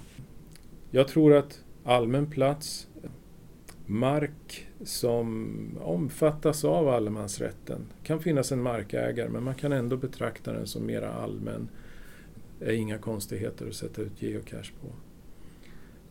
Jag 0.91 1.09
tror 1.09 1.35
att 1.35 1.61
allmän 1.85 2.31
plats, 2.31 2.89
mark 3.87 4.67
som 4.85 5.79
omfattas 5.81 6.65
av 6.65 6.89
allemansrätten, 6.89 7.81
kan 8.03 8.21
finnas 8.21 8.53
en 8.53 8.63
markägare 8.63 9.29
men 9.29 9.43
man 9.43 9.55
kan 9.55 9.73
ändå 9.73 9.97
betrakta 9.97 10.53
den 10.53 10.67
som 10.67 10.87
mera 10.87 11.13
allmän 11.13 11.69
det 12.59 12.65
är 12.67 12.73
inga 12.73 12.99
konstigheter 12.99 13.69
att 13.69 13.75
sätta 13.75 14.03
ut 14.03 14.23
geocache 14.23 14.73
på. 14.81 14.89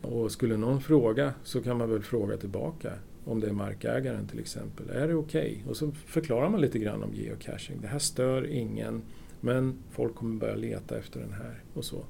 Och 0.07 0.31
skulle 0.31 0.57
någon 0.57 0.81
fråga 0.81 1.33
så 1.43 1.61
kan 1.61 1.77
man 1.77 1.89
väl 1.89 2.03
fråga 2.03 2.37
tillbaka 2.37 2.93
om 3.25 3.39
det 3.39 3.47
är 3.47 3.53
markägaren 3.53 4.27
till 4.27 4.39
exempel. 4.39 4.89
Är 4.89 5.07
det 5.07 5.15
okej? 5.15 5.51
Okay? 5.51 5.69
Och 5.69 5.77
så 5.77 5.91
förklarar 5.91 6.49
man 6.49 6.61
lite 6.61 6.79
grann 6.79 7.03
om 7.03 7.13
geocaching. 7.13 7.81
Det 7.81 7.87
här 7.87 7.99
stör 7.99 8.47
ingen 8.47 9.01
men 9.41 9.77
folk 9.91 10.15
kommer 10.15 10.39
börja 10.39 10.55
leta 10.55 10.97
efter 10.97 11.19
den 11.19 11.33
här 11.33 11.63
och 11.73 11.85
så. 11.85 12.05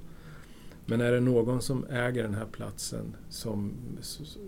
Men 0.85 1.01
är 1.01 1.11
det 1.11 1.19
någon 1.19 1.61
som 1.61 1.85
äger 1.85 2.23
den 2.23 2.33
här 2.33 2.45
platsen 2.45 3.15
som, 3.29 3.73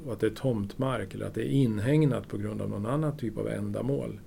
och 0.05 0.13
att 0.13 0.19
det 0.19 0.27
är 0.27 0.31
tomtmark 0.31 1.13
eller 1.13 1.25
att 1.25 1.33
det 1.33 1.41
är 1.41 1.51
inhägnat 1.51 2.27
på 2.27 2.37
grund 2.37 2.61
av 2.61 2.69
någon 2.69 2.85
annan 2.85 3.17
typ 3.17 3.37
av 3.37 3.47
ändamål. 3.47 4.19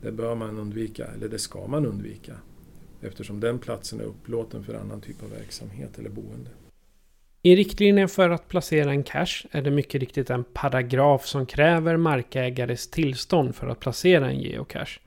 Det 0.00 0.12
bör 0.12 0.34
man 0.34 0.58
undvika, 0.58 1.06
eller 1.06 1.28
det 1.28 1.38
ska 1.38 1.66
man 1.66 1.86
undvika 1.86 2.34
eftersom 3.00 3.40
den 3.40 3.58
platsen 3.58 4.00
är 4.00 4.04
upplåten 4.04 4.64
för 4.64 4.74
annan 4.74 5.00
typ 5.00 5.22
av 5.22 5.30
verksamhet 5.30 5.98
eller 5.98 6.10
boende. 6.10 6.50
I 7.44 7.56
riktlinjen 7.56 8.08
för 8.08 8.30
att 8.30 8.48
placera 8.48 8.90
en 8.90 9.02
cache 9.02 9.46
är 9.50 9.62
det 9.62 9.70
mycket 9.70 10.00
riktigt 10.00 10.30
en 10.30 10.44
paragraf 10.44 11.26
som 11.26 11.46
kräver 11.46 11.96
markägares 11.96 12.90
tillstånd 12.90 13.54
för 13.54 13.66
att 13.66 13.80
placera 13.80 14.26
en 14.26 14.40
geocache. 14.40 15.00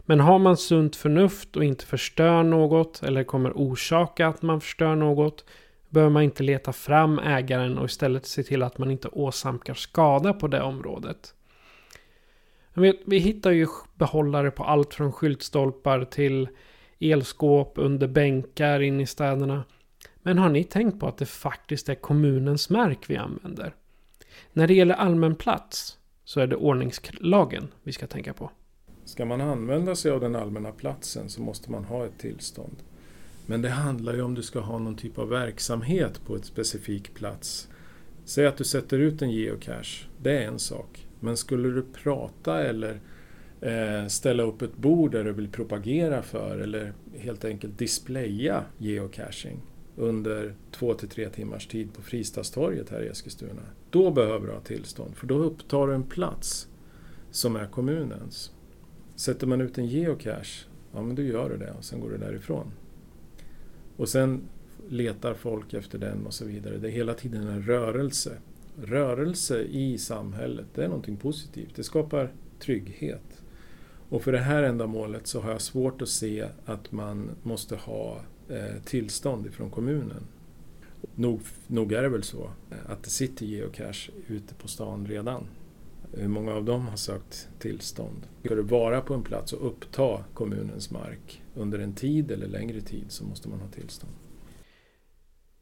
Men 0.00 0.20
har 0.20 0.38
man 0.38 0.56
sunt 0.56 0.96
förnuft 0.96 1.56
och 1.56 1.64
inte 1.64 1.86
förstör 1.86 2.42
något 2.42 3.02
eller 3.02 3.24
kommer 3.24 3.52
orsaka 3.54 4.26
att 4.26 4.42
man 4.42 4.60
förstör 4.60 4.94
något 4.94 5.44
bör 5.88 6.08
man 6.08 6.22
inte 6.22 6.42
leta 6.42 6.72
fram 6.72 7.18
ägaren 7.18 7.78
och 7.78 7.84
istället 7.84 8.26
se 8.26 8.42
till 8.42 8.62
att 8.62 8.78
man 8.78 8.90
inte 8.90 9.08
åsamkar 9.08 9.74
skada 9.74 10.32
på 10.32 10.48
det 10.48 10.62
området. 10.62 11.34
Vi, 12.74 13.00
vi 13.06 13.18
hittar 13.18 13.50
ju 13.50 13.66
behållare 13.94 14.50
på 14.50 14.64
allt 14.64 14.94
från 14.94 15.12
skyltstolpar 15.12 16.04
till 16.04 16.48
elskåp 17.00 17.72
under 17.76 18.08
bänkar 18.08 18.80
in 18.80 19.00
i 19.00 19.06
städerna. 19.06 19.64
Men 20.26 20.38
har 20.38 20.48
ni 20.48 20.64
tänkt 20.64 21.00
på 21.00 21.06
att 21.06 21.16
det 21.16 21.26
faktiskt 21.26 21.88
är 21.88 21.94
kommunens 21.94 22.70
mark 22.70 23.10
vi 23.10 23.16
använder? 23.16 23.74
När 24.52 24.66
det 24.66 24.74
gäller 24.74 24.94
allmän 24.94 25.36
plats 25.36 25.98
så 26.24 26.40
är 26.40 26.46
det 26.46 26.56
ordningslagen 26.56 27.68
vi 27.82 27.92
ska 27.92 28.06
tänka 28.06 28.32
på. 28.32 28.50
Ska 29.04 29.24
man 29.24 29.40
använda 29.40 29.96
sig 29.96 30.10
av 30.10 30.20
den 30.20 30.36
allmänna 30.36 30.72
platsen 30.72 31.28
så 31.28 31.42
måste 31.42 31.70
man 31.70 31.84
ha 31.84 32.06
ett 32.06 32.18
tillstånd. 32.18 32.76
Men 33.46 33.62
det 33.62 33.68
handlar 33.68 34.14
ju 34.14 34.22
om 34.22 34.34
du 34.34 34.42
ska 34.42 34.60
ha 34.60 34.78
någon 34.78 34.96
typ 34.96 35.18
av 35.18 35.28
verksamhet 35.28 36.20
på 36.26 36.36
ett 36.36 36.44
specifik 36.44 37.14
plats. 37.14 37.68
Säg 38.24 38.46
att 38.46 38.56
du 38.56 38.64
sätter 38.64 38.98
ut 38.98 39.22
en 39.22 39.30
geocache, 39.30 40.06
det 40.22 40.38
är 40.38 40.46
en 40.46 40.58
sak. 40.58 41.06
Men 41.20 41.36
skulle 41.36 41.68
du 41.68 41.82
prata 42.02 42.62
eller 42.62 43.00
eh, 43.60 44.06
ställa 44.08 44.42
upp 44.42 44.62
ett 44.62 44.76
bord 44.76 45.12
där 45.12 45.24
du 45.24 45.32
vill 45.32 45.48
propagera 45.48 46.22
för 46.22 46.58
eller 46.58 46.92
helt 47.18 47.44
enkelt 47.44 47.78
displaya 47.78 48.64
geocaching 48.78 49.60
under 49.96 50.54
två 50.70 50.94
till 50.94 51.08
tre 51.08 51.28
timmars 51.28 51.66
tid 51.66 51.94
på 51.94 52.02
Fristadstorget 52.02 52.90
här 52.90 53.02
i 53.02 53.08
Eskilstuna. 53.08 53.62
Då 53.90 54.10
behöver 54.10 54.46
du 54.46 54.52
ha 54.52 54.60
tillstånd 54.60 55.16
för 55.16 55.26
då 55.26 55.34
upptar 55.34 55.86
du 55.86 55.94
en 55.94 56.02
plats 56.02 56.68
som 57.30 57.56
är 57.56 57.66
kommunens. 57.66 58.52
Sätter 59.16 59.46
man 59.46 59.60
ut 59.60 59.78
en 59.78 59.86
geocache, 59.86 60.66
ja 60.92 61.02
men 61.02 61.16
då 61.16 61.22
gör 61.22 61.50
du 61.50 61.56
det 61.56 61.72
och 61.78 61.84
sen 61.84 62.00
går 62.00 62.10
du 62.10 62.18
därifrån. 62.18 62.72
Och 63.96 64.08
sen 64.08 64.40
letar 64.88 65.34
folk 65.34 65.74
efter 65.74 65.98
den 65.98 66.26
och 66.26 66.34
så 66.34 66.44
vidare. 66.44 66.78
Det 66.78 66.88
är 66.88 66.92
hela 66.92 67.14
tiden 67.14 67.46
en 67.46 67.62
rörelse. 67.62 68.38
Rörelse 68.82 69.62
i 69.62 69.98
samhället, 69.98 70.66
det 70.74 70.84
är 70.84 70.88
någonting 70.88 71.16
positivt. 71.16 71.76
Det 71.76 71.82
skapar 71.82 72.32
trygghet. 72.58 73.42
Och 74.08 74.22
för 74.22 74.32
det 74.32 74.38
här 74.38 74.62
ändamålet 74.62 75.26
så 75.26 75.40
har 75.40 75.50
jag 75.50 75.60
svårt 75.60 76.02
att 76.02 76.08
se 76.08 76.48
att 76.64 76.92
man 76.92 77.30
måste 77.42 77.76
ha 77.76 78.20
Eh, 78.48 78.82
tillstånd 78.84 79.46
ifrån 79.46 79.70
kommunen. 79.70 80.26
Nog, 81.14 81.40
nog 81.66 81.92
är 81.92 82.02
det 82.02 82.08
väl 82.08 82.22
så 82.22 82.50
eh, 82.70 82.90
att 82.90 83.02
det 83.02 83.10
sitter 83.10 83.46
geocache 83.46 84.12
ute 84.28 84.54
på 84.54 84.68
stan 84.68 85.06
redan. 85.06 85.46
Hur 86.12 86.28
många 86.28 86.54
av 86.54 86.64
dem 86.64 86.86
har 86.86 86.96
sökt 86.96 87.48
tillstånd? 87.58 88.26
Ska 88.44 88.54
du 88.54 88.62
vara 88.62 89.00
på 89.00 89.14
en 89.14 89.22
plats 89.22 89.52
och 89.52 89.66
uppta 89.66 90.24
kommunens 90.34 90.90
mark 90.90 91.42
under 91.54 91.78
en 91.78 91.94
tid 91.94 92.30
eller 92.30 92.46
längre 92.46 92.80
tid 92.80 93.04
så 93.08 93.24
måste 93.24 93.48
man 93.48 93.60
ha 93.60 93.68
tillstånd. 93.68 94.12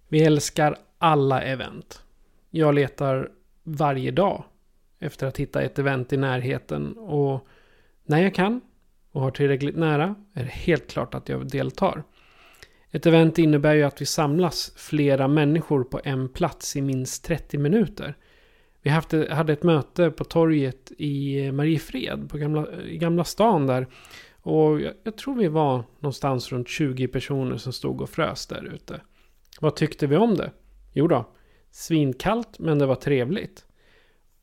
Vi 0.08 0.22
älskar 0.22 0.76
alla 0.98 1.42
event. 1.42 2.02
Jag 2.50 2.74
letar 2.74 3.30
varje 3.62 4.10
dag 4.10 4.44
efter 4.98 5.26
att 5.26 5.36
hitta 5.36 5.62
ett 5.62 5.78
event 5.78 6.12
i 6.12 6.16
närheten 6.16 6.98
och 6.98 7.46
när 8.04 8.22
jag 8.22 8.34
kan 8.34 8.60
och 9.12 9.20
har 9.20 9.30
tillräckligt 9.30 9.76
nära 9.76 10.14
är 10.32 10.44
det 10.44 10.50
helt 10.50 10.90
klart 10.90 11.14
att 11.14 11.28
jag 11.28 11.48
deltar. 11.48 12.04
Ett 12.94 13.06
event 13.06 13.38
innebär 13.38 13.74
ju 13.74 13.82
att 13.82 14.00
vi 14.00 14.06
samlas 14.06 14.72
flera 14.76 15.28
människor 15.28 15.84
på 15.84 16.00
en 16.04 16.28
plats 16.28 16.76
i 16.76 16.82
minst 16.82 17.24
30 17.24 17.58
minuter. 17.58 18.16
Vi 18.82 18.90
hade 18.90 19.52
ett 19.52 19.62
möte 19.62 20.10
på 20.10 20.24
torget 20.24 20.92
i 20.98 21.52
Mariefred, 21.52 22.30
på 22.30 22.38
gamla, 22.38 22.66
i 22.82 22.98
Gamla 22.98 23.24
stan 23.24 23.66
där. 23.66 23.86
Och 24.42 24.80
jag, 24.80 24.92
jag 25.04 25.16
tror 25.16 25.36
vi 25.36 25.48
var 25.48 25.84
någonstans 26.00 26.52
runt 26.52 26.68
20 26.68 27.08
personer 27.08 27.56
som 27.56 27.72
stod 27.72 28.00
och 28.00 28.10
frös 28.10 28.46
där 28.46 28.72
ute. 28.74 29.00
Vad 29.60 29.76
tyckte 29.76 30.06
vi 30.06 30.16
om 30.16 30.34
det? 30.34 30.52
Jo 30.92 31.08
då, 31.08 31.28
svinkallt 31.70 32.58
men 32.58 32.78
det 32.78 32.86
var 32.86 32.94
trevligt. 32.94 33.66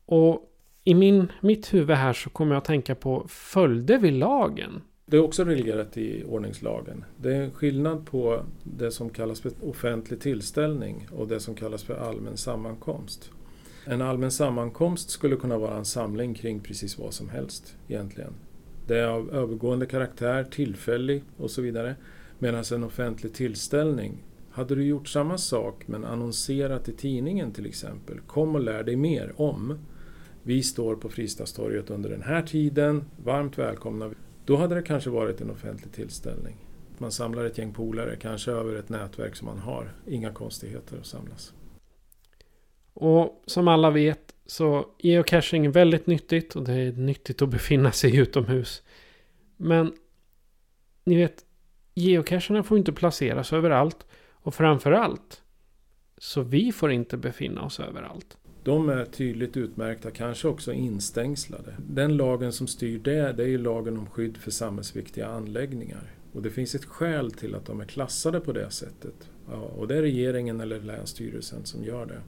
Och 0.06 0.46
i 0.84 0.94
min, 0.94 1.32
mitt 1.40 1.74
huvud 1.74 1.96
här 1.96 2.12
så 2.12 2.30
kommer 2.30 2.54
jag 2.54 2.60
att 2.60 2.64
tänka 2.64 2.94
på, 2.94 3.26
följde 3.28 3.98
vi 3.98 4.10
lagen? 4.10 4.82
Det 5.10 5.16
är 5.16 5.20
också 5.20 5.44
reglerat 5.44 5.96
i 5.96 6.24
ordningslagen. 6.24 7.04
Det 7.16 7.36
är 7.36 7.50
skillnad 7.50 8.06
på 8.06 8.42
det 8.64 8.90
som 8.90 9.10
kallas 9.10 9.40
för 9.40 9.52
offentlig 9.62 10.20
tillställning 10.20 11.08
och 11.12 11.28
det 11.28 11.40
som 11.40 11.54
kallas 11.54 11.82
för 11.82 11.94
allmän 11.94 12.36
sammankomst. 12.36 13.30
En 13.86 14.02
allmän 14.02 14.30
sammankomst 14.30 15.10
skulle 15.10 15.36
kunna 15.36 15.58
vara 15.58 15.76
en 15.76 15.84
samling 15.84 16.34
kring 16.34 16.60
precis 16.60 16.98
vad 16.98 17.14
som 17.14 17.28
helst 17.28 17.76
egentligen. 17.88 18.32
Det 18.86 18.98
är 18.98 19.06
av 19.06 19.34
övergående 19.34 19.86
karaktär, 19.86 20.44
tillfällig 20.44 21.22
och 21.36 21.50
så 21.50 21.62
vidare. 21.62 21.96
Medan 22.38 22.64
en 22.72 22.84
offentlig 22.84 23.32
tillställning 23.32 24.24
Hade 24.50 24.74
du 24.74 24.84
gjort 24.84 25.08
samma 25.08 25.38
sak 25.38 25.82
men 25.86 26.04
annonserat 26.04 26.88
i 26.88 26.92
tidningen 26.92 27.52
till 27.52 27.66
exempel, 27.66 28.20
kom 28.20 28.54
och 28.54 28.60
lär 28.60 28.82
dig 28.82 28.96
mer 28.96 29.32
om 29.36 29.78
vi 30.42 30.62
står 30.62 30.96
på 30.96 31.08
Fristadstorget 31.08 31.90
under 31.90 32.10
den 32.10 32.22
här 32.22 32.42
tiden, 32.42 33.04
varmt 33.24 33.58
välkomna. 33.58 34.10
Då 34.50 34.56
hade 34.56 34.74
det 34.74 34.82
kanske 34.82 35.10
varit 35.10 35.40
en 35.40 35.50
offentlig 35.50 35.92
tillställning. 35.92 36.56
Man 36.98 37.12
samlar 37.12 37.44
ett 37.44 37.58
gäng 37.58 37.72
polare, 37.72 38.16
kanske 38.16 38.50
över 38.50 38.74
ett 38.74 38.88
nätverk 38.88 39.36
som 39.36 39.46
man 39.46 39.58
har. 39.58 39.92
Inga 40.06 40.32
konstigheter 40.32 40.98
att 40.98 41.06
samlas. 41.06 41.54
Och 42.92 43.42
som 43.46 43.68
alla 43.68 43.90
vet 43.90 44.34
så 44.46 44.86
geocaching 44.98 45.66
är 45.66 45.70
väldigt 45.70 46.06
nyttigt 46.06 46.56
och 46.56 46.64
det 46.64 46.72
är 46.72 46.92
nyttigt 46.92 47.42
att 47.42 47.48
befinna 47.48 47.92
sig 47.92 48.16
utomhus. 48.16 48.82
Men 49.56 49.92
ni 51.04 51.16
vet, 51.16 51.44
geocacherna 51.94 52.62
får 52.62 52.78
inte 52.78 52.92
placeras 52.92 53.52
överallt 53.52 54.06
och 54.30 54.54
framförallt 54.54 55.42
så 56.18 56.42
vi 56.42 56.72
får 56.72 56.92
inte 56.92 57.16
befinna 57.16 57.62
oss 57.62 57.80
överallt. 57.80 58.36
De 58.62 58.88
är 58.88 59.04
tydligt 59.04 59.56
utmärkta, 59.56 60.10
kanske 60.10 60.48
också 60.48 60.72
instängslade. 60.72 61.74
Den 61.78 62.16
lagen 62.16 62.52
som 62.52 62.66
styr 62.66 62.98
det, 62.98 63.32
det 63.32 63.42
är 63.42 63.48
ju 63.48 63.58
lagen 63.58 63.98
om 63.98 64.06
skydd 64.06 64.36
för 64.36 64.50
samhällsviktiga 64.50 65.26
anläggningar. 65.26 66.12
Och 66.32 66.42
det 66.42 66.50
finns 66.50 66.74
ett 66.74 66.84
skäl 66.84 67.30
till 67.30 67.54
att 67.54 67.66
de 67.66 67.80
är 67.80 67.84
klassade 67.84 68.40
på 68.40 68.52
det 68.52 68.70
sättet. 68.70 69.30
Ja, 69.50 69.56
och 69.56 69.88
det 69.88 69.96
är 69.96 70.02
regeringen 70.02 70.60
eller 70.60 70.80
Länsstyrelsen 70.80 71.64
som 71.64 71.84
gör 71.84 72.06
det. 72.06 72.20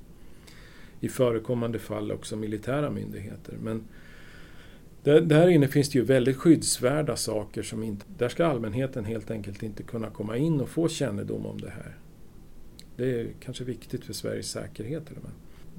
I 1.01 1.09
förekommande 1.09 1.79
fall 1.79 2.13
också 2.13 2.37
militära 2.37 2.91
myndigheter. 2.91 3.57
Men 3.63 3.85
där 5.03 5.49
inne 5.49 5.69
finns 5.69 5.91
det 5.91 5.99
ju 5.99 6.05
väldigt 6.05 6.37
skyddsvärda 6.37 7.17
saker 7.17 7.63
som 7.63 7.83
inte... 7.83 8.07
Där 8.19 8.29
ska 8.29 8.47
allmänheten 8.47 9.05
helt 9.05 9.31
enkelt 9.31 9.63
inte 9.63 9.83
kunna 9.83 10.11
komma 10.11 10.37
in 10.37 10.61
och 10.61 10.69
få 10.69 10.89
kännedom 10.89 11.47
om 11.47 11.61
det 11.61 11.71
här. 11.71 11.97
Det 12.97 13.21
är 13.21 13.29
kanske 13.41 13.65
viktigt 13.65 14.05
för 14.05 14.13
Sveriges 14.13 14.51
säkerhet 14.51 15.07
till 15.07 15.17
och 15.17 15.23
med. 15.23 15.33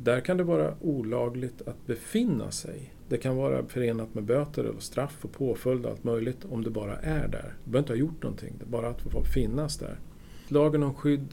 Där 0.04 0.22
kan 0.22 0.38
det 0.38 0.44
vara 0.44 0.74
olagligt 0.82 1.62
att 1.62 1.88
befinna 1.88 2.52
sig. 2.52 2.94
Det 3.10 3.18
kan 3.18 3.36
vara 3.36 3.66
förenat 3.68 4.14
med 4.14 4.24
böter 4.24 4.64
eller 4.64 4.80
straff 4.80 5.26
och 5.26 5.32
påföljd 5.32 5.86
och 5.86 5.92
allt 5.92 6.04
möjligt 6.04 6.46
om 6.50 6.64
du 6.64 6.70
bara 6.70 6.98
är 6.98 7.28
där. 7.28 7.54
Du 7.64 7.72
behöver 7.72 7.80
inte 7.80 7.94
ha 7.94 7.98
gjort 7.98 8.24
någonting, 8.24 8.56
det 8.60 8.66
är 8.66 8.70
bara 8.70 8.90
att 8.90 9.02
få 9.02 9.24
finnas 9.24 9.78
där. 9.78 10.00
Lagen 10.48 10.84
om 10.84 10.94
skydd 10.94 11.28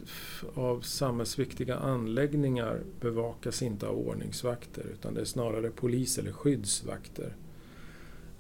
av 0.55 0.81
samhällsviktiga 0.81 1.77
anläggningar 1.77 2.81
bevakas 3.01 3.63
inte 3.63 3.87
av 3.87 3.99
ordningsvakter 3.99 4.85
utan 4.93 5.15
det 5.15 5.21
är 5.21 5.25
snarare 5.25 5.71
polis 5.71 6.19
eller 6.19 6.33
skyddsvakter. 6.33 7.37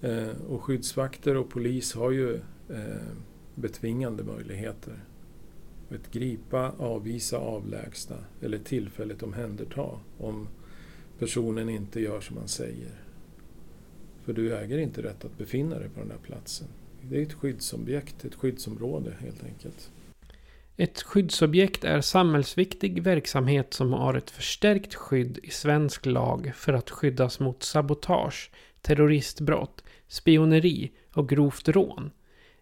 Eh, 0.00 0.28
och 0.48 0.62
skyddsvakter 0.62 1.36
och 1.36 1.50
polis 1.50 1.94
har 1.94 2.10
ju 2.10 2.34
eh, 2.68 3.06
betvingande 3.54 4.24
möjligheter 4.24 5.04
ett 5.94 6.10
gripa, 6.12 6.72
avvisa, 6.78 7.38
avlägsna 7.38 8.16
eller 8.42 8.58
tillfälligt 8.58 9.22
omhänderta 9.22 9.88
om 10.18 10.48
personen 11.18 11.68
inte 11.68 12.00
gör 12.00 12.20
som 12.20 12.36
man 12.36 12.48
säger. 12.48 12.90
För 14.24 14.32
du 14.32 14.56
äger 14.56 14.78
inte 14.78 15.02
rätt 15.02 15.24
att 15.24 15.38
befinna 15.38 15.78
dig 15.78 15.88
på 15.88 16.00
den 16.00 16.08
där 16.08 16.18
platsen. 16.26 16.68
Det 17.02 17.18
är 17.18 17.22
ett 17.22 17.32
skyddsobjekt, 17.32 18.24
ett 18.24 18.34
skyddsområde 18.34 19.14
helt 19.20 19.44
enkelt. 19.44 19.90
Ett 20.76 21.02
skyddsobjekt 21.02 21.84
är 21.84 22.00
samhällsviktig 22.00 23.02
verksamhet 23.02 23.74
som 23.74 23.92
har 23.92 24.14
ett 24.14 24.30
förstärkt 24.30 24.94
skydd 24.94 25.38
i 25.42 25.50
svensk 25.50 26.06
lag 26.06 26.52
för 26.54 26.72
att 26.72 26.90
skyddas 26.90 27.40
mot 27.40 27.62
sabotage, 27.62 28.50
terroristbrott, 28.80 29.84
spioneri 30.08 30.90
och 31.14 31.28
grovt 31.28 31.68
rån. 31.68 32.10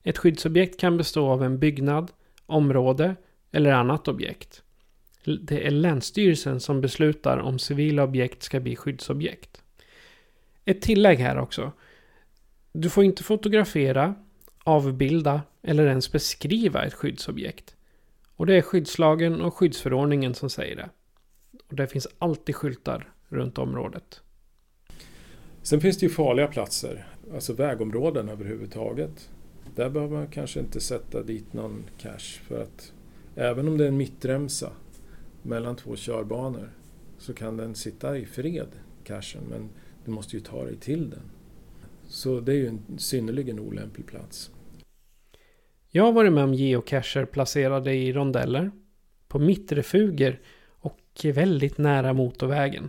Ett 0.02 0.18
skyddsobjekt 0.18 0.80
kan 0.80 0.96
bestå 0.96 1.28
av 1.28 1.42
en 1.42 1.58
byggnad, 1.58 2.10
område 2.48 3.16
eller 3.52 3.72
annat 3.72 4.08
objekt. 4.08 4.62
Det 5.24 5.66
är 5.66 5.70
Länsstyrelsen 5.70 6.60
som 6.60 6.80
beslutar 6.80 7.38
om 7.38 7.58
civila 7.58 8.04
objekt 8.04 8.42
ska 8.42 8.60
bli 8.60 8.76
skyddsobjekt. 8.76 9.62
Ett 10.64 10.82
tillägg 10.82 11.18
här 11.18 11.38
också. 11.38 11.72
Du 12.72 12.90
får 12.90 13.04
inte 13.04 13.22
fotografera, 13.22 14.14
avbilda 14.64 15.42
eller 15.62 15.86
ens 15.86 16.12
beskriva 16.12 16.84
ett 16.84 16.94
skyddsobjekt. 16.94 17.76
Och 18.36 18.46
det 18.46 18.54
är 18.54 18.62
skyddslagen 18.62 19.40
och 19.40 19.54
skyddsförordningen 19.54 20.34
som 20.34 20.50
säger 20.50 20.76
det. 20.76 20.88
Och 21.68 21.76
det 21.76 21.86
finns 21.86 22.08
alltid 22.18 22.54
skyltar 22.54 23.12
runt 23.28 23.58
området. 23.58 24.22
Sen 25.62 25.80
finns 25.80 25.98
det 25.98 26.06
ju 26.06 26.10
farliga 26.10 26.46
platser, 26.46 27.06
alltså 27.34 27.52
vägområden 27.52 28.28
överhuvudtaget. 28.28 29.30
Där 29.74 29.90
behöver 29.90 30.16
man 30.16 30.26
kanske 30.26 30.60
inte 30.60 30.80
sätta 30.80 31.22
dit 31.22 31.52
någon 31.52 31.84
cash 31.98 32.40
för 32.42 32.62
att 32.62 32.92
även 33.34 33.68
om 33.68 33.78
det 33.78 33.84
är 33.84 33.88
en 33.88 33.96
mittremsa 33.96 34.72
mellan 35.42 35.76
två 35.76 35.96
körbanor 35.96 36.70
så 37.18 37.34
kan 37.34 37.56
den 37.56 37.74
sitta 37.74 38.18
i 38.18 38.26
fred, 38.26 38.68
cashen, 39.04 39.42
men 39.50 39.68
du 40.04 40.10
måste 40.10 40.36
ju 40.36 40.40
ta 40.40 40.64
dig 40.64 40.76
till 40.76 41.10
den. 41.10 41.22
Så 42.06 42.40
det 42.40 42.52
är 42.52 42.56
ju 42.56 42.66
en 42.66 42.98
synnerligen 42.98 43.58
olämplig 43.60 44.06
plats. 44.06 44.50
Jag 45.90 46.04
har 46.04 46.12
varit 46.12 46.32
med 46.32 46.44
om 46.44 46.54
geocacher 46.54 47.24
placerade 47.24 47.94
i 47.94 48.12
rondeller, 48.12 48.70
på 49.28 49.38
mittrefuger 49.38 50.40
och 50.68 51.00
väldigt 51.24 51.78
nära 51.78 52.12
motorvägen. 52.12 52.88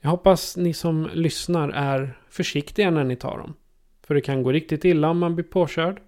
Jag 0.00 0.10
hoppas 0.10 0.56
ni 0.56 0.72
som 0.72 1.10
lyssnar 1.12 1.68
är 1.68 2.18
försiktiga 2.28 2.90
när 2.90 3.04
ni 3.04 3.16
tar 3.16 3.38
dem. 3.38 3.54
För 4.06 4.14
det 4.14 4.20
kan 4.20 4.42
gå 4.42 4.52
riktigt 4.52 4.84
illa 4.84 5.10
om 5.10 5.18
man 5.18 5.34
blir 5.34 5.44
påkörd. 5.44 6.02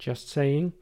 Just 0.00 0.28
saying. 0.28 0.72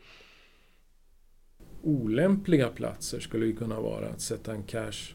Olämpliga 1.82 2.68
platser 2.68 3.20
skulle 3.20 3.46
ju 3.46 3.56
kunna 3.56 3.80
vara 3.80 4.08
att 4.08 4.20
sätta 4.20 4.52
en 4.52 4.62
cache 4.62 5.14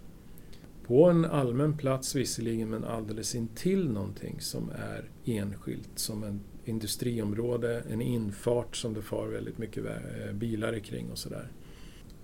på 0.87 1.09
en 1.09 1.25
allmän 1.25 1.77
plats 1.77 2.15
visserligen 2.15 2.69
men 2.69 2.83
alldeles 2.83 3.35
intill 3.35 3.89
någonting 3.89 4.39
som 4.39 4.69
är 4.69 5.09
enskilt 5.25 5.89
som 5.95 6.23
en 6.23 6.39
industriområde, 6.65 7.83
en 7.89 8.01
infart 8.01 8.75
som 8.75 8.93
det 8.93 9.01
far 9.01 9.27
väldigt 9.27 9.57
mycket 9.57 9.85
eh, 9.85 10.33
bilar 10.33 10.79
kring 10.79 11.11
och 11.11 11.17
sådär. 11.17 11.51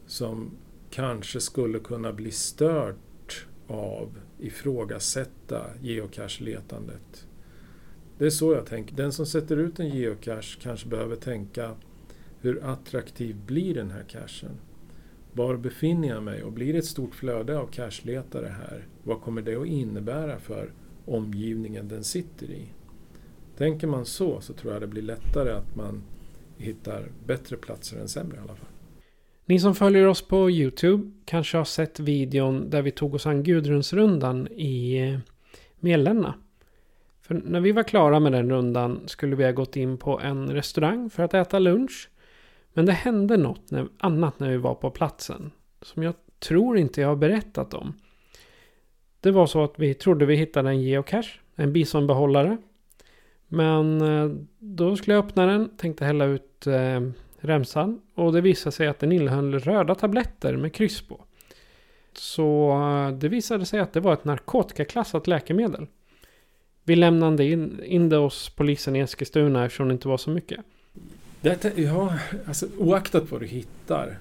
Som 0.06 0.52
kanske 0.90 1.40
skulle 1.40 1.80
kunna 1.80 2.14
bli 2.14 2.32
stört 2.32 3.46
av 3.68 4.20
ifrågasätta 4.40 5.66
geocache-letandet 5.82 7.28
det 8.22 8.28
är 8.28 8.30
så 8.30 8.54
jag 8.54 8.66
tänker. 8.66 8.96
Den 8.96 9.12
som 9.12 9.26
sätter 9.26 9.58
ut 9.58 9.80
en 9.80 9.90
geocache 9.90 10.60
kanske 10.62 10.88
behöver 10.88 11.16
tänka 11.16 11.76
hur 12.40 12.64
attraktiv 12.64 13.36
blir 13.46 13.74
den 13.74 13.92
här 13.92 14.04
cachen? 14.04 14.50
Var 15.34 15.58
befinner 15.58 16.08
jag 16.08 16.24
mig? 16.24 16.44
Och 16.44 16.52
blir 16.52 16.74
det 16.74 16.80
ett 16.80 16.86
stort 16.86 17.16
flöde 17.16 17.58
av 17.60 17.68
cacheletare 17.68 18.48
här, 18.48 18.88
vad 19.04 19.22
kommer 19.22 19.42
det 19.42 19.56
att 19.56 19.68
innebära 19.68 20.40
för 20.40 20.74
omgivningen 21.06 21.88
den 21.88 22.04
sitter 22.04 22.52
i? 22.52 22.66
Tänker 23.58 23.88
man 23.88 24.06
så, 24.06 24.42
så 24.42 24.54
tror 24.54 24.74
jag 24.74 24.82
det 24.82 24.88
blir 24.88 25.02
lättare 25.02 25.52
att 25.52 25.76
man 25.76 26.04
hittar 26.58 27.12
bättre 27.26 27.58
platser 27.58 28.00
än 28.00 28.08
sämre 28.08 28.38
i 28.38 28.40
alla 28.40 28.56
fall. 28.56 28.70
Ni 29.46 29.60
som 29.60 29.76
följer 29.76 30.08
oss 30.08 30.28
på 30.28 30.52
Youtube 30.52 31.12
kanske 31.26 31.58
har 31.58 31.66
sett 31.66 32.00
videon 32.00 32.70
där 32.70 32.82
vi 32.82 32.92
tog 32.92 33.16
oss 33.16 33.26
an 33.26 33.44
Gudrunsrundan 33.44 34.48
i 34.48 34.98
eh, 34.98 35.20
Mjällänna. 35.80 36.36
För 37.32 37.42
när 37.46 37.60
vi 37.60 37.72
var 37.72 37.84
klara 37.84 38.20
med 38.20 38.32
den 38.32 38.50
rundan 38.50 39.00
skulle 39.06 39.36
vi 39.36 39.44
ha 39.44 39.52
gått 39.52 39.76
in 39.76 39.98
på 39.98 40.20
en 40.20 40.54
restaurang 40.54 41.10
för 41.10 41.24
att 41.24 41.34
äta 41.34 41.60
lunch. 41.60 42.10
Men 42.74 42.86
det 42.86 42.92
hände 42.92 43.38
något 43.38 43.72
när, 43.72 43.88
annat 43.98 44.40
när 44.40 44.50
vi 44.50 44.58
var 44.58 44.76
på 44.76 44.90
platsen. 44.90 45.52
Som 45.82 46.04
jag 46.04 46.14
tror 46.40 46.78
inte 46.78 47.02
jag 47.02 47.08
har 47.08 47.16
berättat 47.16 47.74
om. 47.74 47.94
Det 49.20 49.32
var 49.32 49.46
så 49.46 49.64
att 49.64 49.80
vi 49.80 49.94
trodde 49.94 50.26
vi 50.26 50.36
hittade 50.36 50.70
en 50.70 50.82
geocache. 50.82 51.40
En 51.56 51.74
bisonbehållare. 51.74 52.58
Men 53.48 54.02
eh, 54.02 54.32
då 54.60 54.96
skulle 54.96 55.16
jag 55.16 55.26
öppna 55.26 55.46
den. 55.46 55.78
Tänkte 55.78 56.06
hälla 56.06 56.26
ut 56.26 56.68
eh, 56.68 57.02
remsan. 57.40 58.02
Och 58.16 58.34
det 58.34 58.42
visade 58.42 58.72
sig 58.72 58.88
att 58.88 59.00
den 59.00 59.12
innehöll 59.12 59.60
röda 59.60 59.96
tabletter 59.96 60.58
med 60.58 60.74
kryss 60.74 61.02
på. 61.02 61.26
Så 62.14 62.72
eh, 62.72 63.18
det 63.18 63.30
visade 63.30 63.66
sig 63.66 63.80
att 63.80 63.94
det 63.94 64.00
var 64.00 64.14
ett 64.14 64.26
narkotikaklassat 64.26 65.28
läkemedel. 65.28 65.88
Vi 66.84 66.96
lämnade 66.96 67.46
in, 67.46 67.84
in 67.84 68.10
det 68.10 68.18
hos 68.18 68.50
polisen 68.50 68.96
i 68.96 69.00
Eskilstuna 69.00 69.66
eftersom 69.66 69.88
det 69.88 69.94
inte 69.94 70.08
var 70.08 70.18
så 70.18 70.30
mycket. 70.30 70.60
Det, 71.42 71.78
ja, 71.78 72.20
alltså, 72.46 72.68
oaktat 72.78 73.32
vad 73.32 73.42
du 73.42 73.48
hittar 73.48 74.20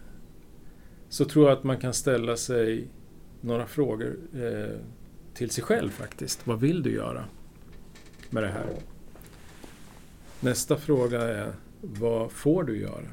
så 1.08 1.24
tror 1.24 1.48
jag 1.48 1.58
att 1.58 1.64
man 1.64 1.76
kan 1.78 1.94
ställa 1.94 2.36
sig 2.36 2.88
några 3.40 3.66
frågor 3.66 4.18
eh, 4.34 4.78
till 5.34 5.50
sig 5.50 5.64
själv 5.64 5.90
faktiskt. 5.90 6.46
Vad 6.46 6.60
vill 6.60 6.82
du 6.82 6.92
göra 6.92 7.24
med 8.30 8.42
det 8.42 8.48
här? 8.48 8.66
Nästa 10.40 10.76
fråga 10.76 11.20
är 11.20 11.52
vad 11.80 12.32
får 12.32 12.64
du 12.64 12.80
göra? 12.80 13.08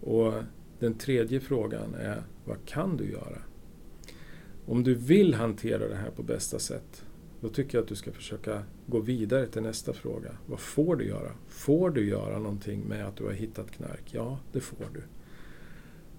Och 0.00 0.32
den 0.78 0.94
tredje 0.94 1.40
frågan 1.40 1.94
är 1.94 2.22
vad 2.44 2.66
kan 2.66 2.96
du 2.96 3.10
göra? 3.10 3.38
Om 4.66 4.82
du 4.82 4.94
vill 4.94 5.34
hantera 5.34 5.88
det 5.88 5.96
här 5.96 6.10
på 6.10 6.22
bästa 6.22 6.58
sätt 6.58 7.04
då 7.44 7.50
tycker 7.50 7.78
jag 7.78 7.82
att 7.82 7.88
du 7.88 7.94
ska 7.94 8.12
försöka 8.12 8.62
gå 8.86 9.00
vidare 9.00 9.46
till 9.46 9.62
nästa 9.62 9.92
fråga. 9.92 10.30
Vad 10.46 10.60
får 10.60 10.96
du 10.96 11.04
göra? 11.04 11.32
Får 11.48 11.90
du 11.90 12.08
göra 12.08 12.38
någonting 12.38 12.80
med 12.80 13.06
att 13.06 13.16
du 13.16 13.24
har 13.24 13.32
hittat 13.32 13.70
knark? 13.70 14.02
Ja, 14.10 14.38
det 14.52 14.60
får 14.60 14.86
du. 14.94 15.02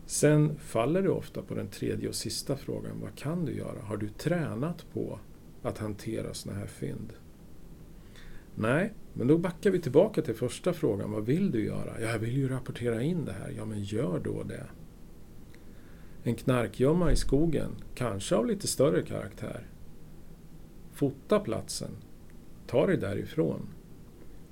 Sen 0.06 0.56
faller 0.60 1.02
du 1.02 1.10
ofta 1.10 1.42
på 1.42 1.56
den 1.56 1.68
tredje 1.68 2.10
och 2.10 2.16
sista 2.16 2.56
frågan. 2.58 3.00
Vad 3.02 3.16
kan 3.16 3.46
du 3.46 3.54
göra? 3.54 3.82
Har 3.82 3.98
du 3.98 4.10
tränat 4.10 4.86
på 4.94 5.20
att 5.64 5.78
hantera 5.78 6.34
sådana 6.34 6.60
här 6.60 6.68
fynd? 6.68 7.14
Nej, 8.56 8.94
men 9.14 9.28
då 9.28 9.38
backar 9.38 9.72
vi 9.72 9.82
tillbaka 9.82 10.22
till 10.22 10.36
första 10.36 10.74
frågan. 10.74 11.12
Vad 11.12 11.26
vill 11.26 11.52
du 11.52 11.66
göra? 11.66 12.02
Ja, 12.02 12.08
jag 12.08 12.20
vill 12.20 12.38
ju 12.38 12.48
rapportera 12.48 13.02
in 13.02 13.26
det 13.26 13.34
här. 13.34 13.54
Ja, 13.58 13.66
men 13.66 13.84
gör 13.84 14.20
då 14.20 14.44
det. 14.44 14.66
En 16.24 16.36
knarkgömma 16.36 17.12
i 17.12 17.16
skogen, 17.16 17.72
kanske 17.96 18.36
av 18.36 18.48
lite 18.48 18.68
större 18.68 19.02
karaktär. 19.02 19.68
Fota 20.96 21.40
platsen. 21.40 21.92
Ta 22.68 22.88
dig 22.88 22.98
därifrån. 22.98 23.68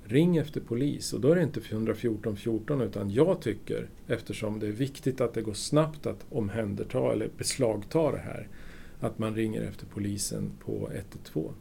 Ring 0.04 0.36
efter 0.36 0.60
polis 0.60 1.12
och 1.12 1.20
då 1.20 1.30
är 1.30 1.36
det 1.36 1.42
inte 1.42 1.60
114 1.70 2.36
14 2.36 2.80
utan 2.80 3.10
jag 3.10 3.40
tycker, 3.40 3.88
eftersom 4.06 4.58
det 4.58 4.66
är 4.66 4.72
viktigt 4.72 5.20
att 5.20 5.34
det 5.34 5.42
går 5.42 5.54
snabbt 5.54 6.06
att 6.06 6.26
omhänderta 6.30 7.12
eller 7.12 7.30
beslagta 7.38 8.10
det 8.10 8.18
här, 8.18 8.48
att 9.00 9.18
man 9.18 9.34
ringer 9.34 9.62
efter 9.62 9.86
polisen 9.86 10.50
på 10.64 10.90
112. 10.92 11.52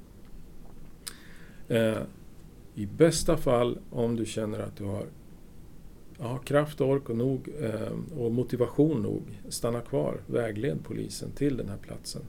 Eh, 1.67 1.97
I 2.75 2.85
bästa 2.85 3.37
fall, 3.37 3.79
om 3.89 4.15
du 4.15 4.25
känner 4.25 4.59
att 4.59 4.75
du 4.75 4.83
har 4.83 5.05
ja, 6.19 6.37
kraft, 6.37 6.81
ork 6.81 7.09
och, 7.09 7.17
nog, 7.17 7.49
eh, 7.61 8.17
och 8.17 8.31
motivation 8.31 9.01
nog, 9.01 9.23
stanna 9.49 9.81
kvar, 9.81 10.21
vägled 10.27 10.77
polisen 10.83 11.31
till 11.31 11.57
den 11.57 11.69
här 11.69 11.77
platsen. 11.77 12.21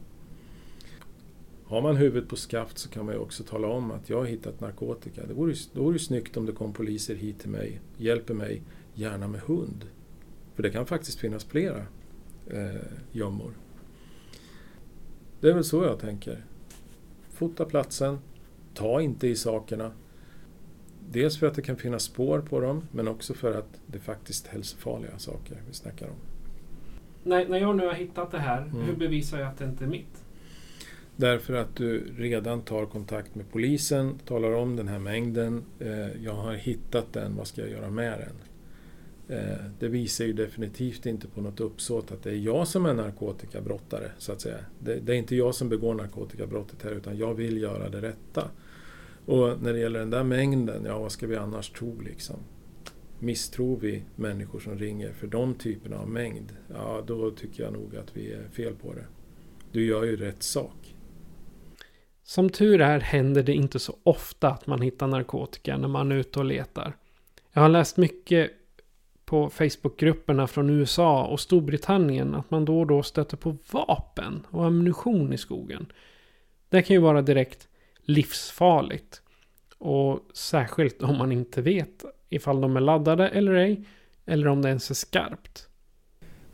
Har 1.67 1.83
man 1.83 1.97
huvudet 1.97 2.29
på 2.29 2.37
skaft 2.37 2.79
så 2.79 2.89
kan 2.89 3.05
man 3.07 3.15
ju 3.15 3.21
också 3.21 3.45
tala 3.45 3.69
om 3.69 3.91
att 3.91 4.09
jag 4.09 4.17
har 4.19 4.25
hittat 4.25 4.61
narkotika. 4.61 5.27
Det 5.27 5.35
vore, 5.35 5.55
det 5.73 5.81
vore 5.81 5.99
snyggt 5.99 6.37
om 6.37 6.47
det 6.47 6.53
kom 6.53 6.73
poliser 6.73 7.15
hit 7.15 7.39
till 7.41 7.51
mig, 7.51 7.81
hjälper 7.97 8.35
mig, 8.35 8.63
gärna 8.95 9.29
med 9.29 9.41
hund. 9.41 9.85
För 10.55 10.63
det 10.63 10.71
kan 10.71 10.87
faktiskt 10.87 11.19
finnas 11.19 11.45
flera 11.45 11.87
eh, 12.51 12.75
gömmor. 13.13 13.53
Det 15.41 15.49
är 15.51 15.55
väl 15.55 15.65
så 15.65 15.85
jag 15.85 15.99
tänker. 15.99 16.45
Fota 17.31 17.65
platsen, 17.65 18.19
ta 18.75 19.01
inte 19.01 19.29
i 19.29 19.37
sakerna. 19.37 19.93
Dels 21.11 21.39
för 21.39 21.47
att 21.47 21.55
det 21.55 21.63
kan 21.63 21.77
finnas 21.77 22.03
spår 22.03 22.41
på 22.41 22.61
dem, 22.61 22.83
men 22.93 23.09
också 23.09 23.35
för 23.35 23.55
att 23.59 23.81
det 23.87 23.99
är 23.99 24.03
faktiskt 24.03 24.47
hälsofarliga 24.47 25.19
saker 25.19 25.63
vi 25.69 25.75
snackar 25.75 26.07
om. 26.07 26.17
När, 27.23 27.49
när 27.49 27.59
jag 27.59 27.77
nu 27.77 27.87
har 27.87 27.95
hittat 27.95 28.31
det 28.31 28.39
här, 28.39 28.63
Mm. 28.63 28.81
hur 28.83 28.97
bevisar 28.97 29.39
jag 29.39 29.49
att 29.49 29.59
det 29.59 29.65
inte 29.65 29.85
är 29.85 29.89
mitt? 29.89 30.24
Därför 31.17 31.55
att 31.55 31.77
du 31.77 32.13
redan 32.19 32.63
tar 32.63 32.87
kontakt 32.87 33.35
med 33.35 33.51
polisen, 33.51 34.19
talar 34.27 34.53
om 34.53 34.77
den 34.77 34.89
här 34.89 34.99
mängden. 34.99 35.65
Eh, 35.79 36.25
jag 36.25 36.35
har 36.35 36.55
hittat 36.55 37.13
den, 37.13 37.37
vad 37.37 37.47
ska 37.47 37.61
jag 37.61 37.71
göra 37.71 37.91
med 37.91 38.19
den? 38.19 38.37
Eh, 39.39 39.65
det 39.79 39.89
visar 39.89 40.25
ju 40.25 40.33
definitivt 40.33 41.07
inte 41.07 41.29
på 41.29 41.41
något 41.41 41.61
uppsåt 41.61 42.13
att 42.13 42.23
det 42.23 42.31
är 42.31 42.37
jag 42.37 42.69
som 42.69 42.87
är 42.87 42.95
narkotikabrottare, 42.95 44.11
så 44.19 44.33
att 44.33 44.41
säga. 44.41 44.59
Det, 44.79 44.95
det 44.95 45.13
är 45.13 45.17
inte 45.17 45.37
jag 45.37 45.55
som 45.55 45.69
begår 45.69 45.95
narkotikabrottet 45.95 46.83
här, 46.83 46.91
utan 46.91 47.19
jag 47.19 47.35
vill 47.35 47.63
göra 47.63 47.89
det 47.89 48.01
rätta. 48.01 48.51
Och 49.27 49.63
när 49.63 49.73
det 49.73 49.79
gäller 49.79 49.99
den 49.99 50.11
där 50.11 50.25
mängden, 50.25 50.85
ja 50.85 50.99
vad 50.99 51.13
ska 51.13 51.27
vi 51.27 51.37
annars 51.37 51.71
tro 51.71 52.01
liksom? 52.01 52.37
Misstror 53.19 53.79
vi 53.81 54.03
människor 54.17 54.61
som 54.61 54.79
ringer 54.79 55.13
för 55.13 55.27
de 55.27 55.55
typerna 55.55 55.99
av 55.99 56.09
mängd, 56.09 56.53
ja 56.69 57.05
då 57.07 57.31
tycker 57.31 57.63
jag 57.63 57.73
nog 57.73 57.97
att 57.97 58.17
vi 58.17 58.33
är 58.33 58.49
fel 58.49 58.75
på 58.75 58.93
det. 58.93 59.07
Du 59.73 59.87
gör 59.87 60.05
ju 60.05 60.17
rätt 60.17 60.43
sak. 60.43 60.94
Som 62.27 62.51
tur 62.51 62.81
är 62.81 63.01
händer 63.01 63.43
det 63.43 63.53
inte 63.53 63.79
så 63.79 63.97
ofta 64.03 64.49
att 64.49 64.67
man 64.67 64.81
hittar 64.81 65.07
narkotika 65.07 65.77
när 65.77 65.89
man 65.89 66.13
är 66.13 66.17
ute 66.17 66.39
och 66.39 66.45
letar. 66.45 66.97
Jag 67.53 67.63
har 67.63 67.69
läst 67.69 67.97
mycket 67.97 68.51
på 69.25 69.51
Facebookgrupperna 69.51 70.47
från 70.47 70.71
USA 70.71 71.25
och 71.25 71.41
Storbritannien 71.41 72.35
att 72.35 72.51
man 72.51 72.65
då 72.65 72.81
och 72.81 72.87
då 72.87 73.03
stöter 73.03 73.37
på 73.37 73.57
vapen 73.71 74.47
och 74.51 74.67
ammunition 74.67 75.33
i 75.33 75.39
skogen. 75.39 75.87
Det 76.69 76.83
kan 76.83 76.95
ju 76.95 77.01
vara 77.01 77.23
direkt 77.23 77.69
livsfarligt. 78.03 79.23
Och 79.79 80.21
särskilt 80.35 81.03
om 81.03 81.19
man 81.19 81.33
inte 81.33 81.63
vet 81.63 82.05
ifall 82.29 82.61
de 82.61 82.77
är 82.77 82.81
laddade 82.81 83.29
eller 83.29 83.55
ej. 83.55 83.85
Eller 84.27 84.49
om 84.49 84.63
det 84.63 84.69
ens 84.69 84.91
är 84.91 84.95
skarpt. 84.95 85.69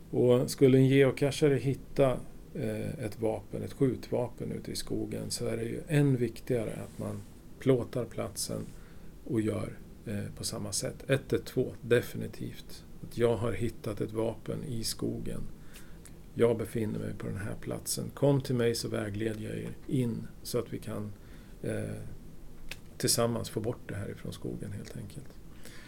Och 0.09 0.51
skulle 0.51 0.77
en 0.77 0.87
geocachare 0.87 1.55
hitta 1.55 2.17
Eh, 2.55 3.05
ett 3.05 3.19
vapen, 3.19 3.63
ett 3.63 3.73
skjutvapen 3.73 4.51
ute 4.51 4.71
i 4.71 4.75
skogen 4.75 5.31
så 5.31 5.45
är 5.45 5.57
det 5.57 5.63
ju 5.63 5.81
än 5.87 6.15
viktigare 6.15 6.73
att 6.73 6.99
man 6.99 7.21
plåtar 7.59 8.05
platsen 8.05 8.65
och 9.25 9.41
gör 9.41 9.77
eh, 10.05 10.25
på 10.37 10.43
samma 10.43 10.71
sätt. 10.71 11.03
112, 11.07 11.71
definitivt. 11.81 12.83
Att 13.03 13.17
jag 13.17 13.35
har 13.35 13.51
hittat 13.51 14.01
ett 14.01 14.11
vapen 14.11 14.63
i 14.63 14.83
skogen. 14.83 15.41
Jag 16.33 16.57
befinner 16.57 16.99
mig 16.99 17.13
på 17.17 17.27
den 17.27 17.37
här 17.37 17.55
platsen. 17.61 18.11
Kom 18.13 18.41
till 18.41 18.55
mig 18.55 18.75
så 18.75 18.87
vägleder 18.87 19.43
jag 19.43 19.57
er 19.57 19.75
in 19.87 20.27
så 20.43 20.59
att 20.59 20.73
vi 20.73 20.79
kan 20.79 21.11
eh, 21.61 21.95
tillsammans 22.97 23.49
få 23.49 23.59
bort 23.59 23.81
det 23.87 23.95
här 23.95 24.09
ifrån 24.09 24.33
skogen 24.33 24.71
helt 24.71 24.97
enkelt. 24.97 25.40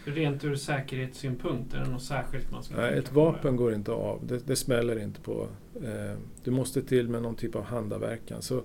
Rent 0.04 0.44
ur 0.44 0.56
säkerhetssynpunkt, 0.56 1.74
är 1.74 1.78
det 1.78 1.90
något 1.90 2.02
särskilt 2.02 2.50
man 2.50 2.62
ska 2.62 2.76
Nej, 2.76 2.98
ett 2.98 3.12
vapen 3.12 3.56
går 3.56 3.74
inte 3.74 3.92
av. 3.92 4.26
Det, 4.26 4.46
det 4.46 4.56
smäller 4.56 4.98
inte 4.98 5.20
på. 5.20 5.48
Eh, 5.84 6.18
du 6.44 6.50
måste 6.50 6.82
till 6.82 7.08
med 7.08 7.22
någon 7.22 7.34
typ 7.34 7.54
av 7.54 7.64
handavverkan. 7.64 8.42
Så, 8.42 8.62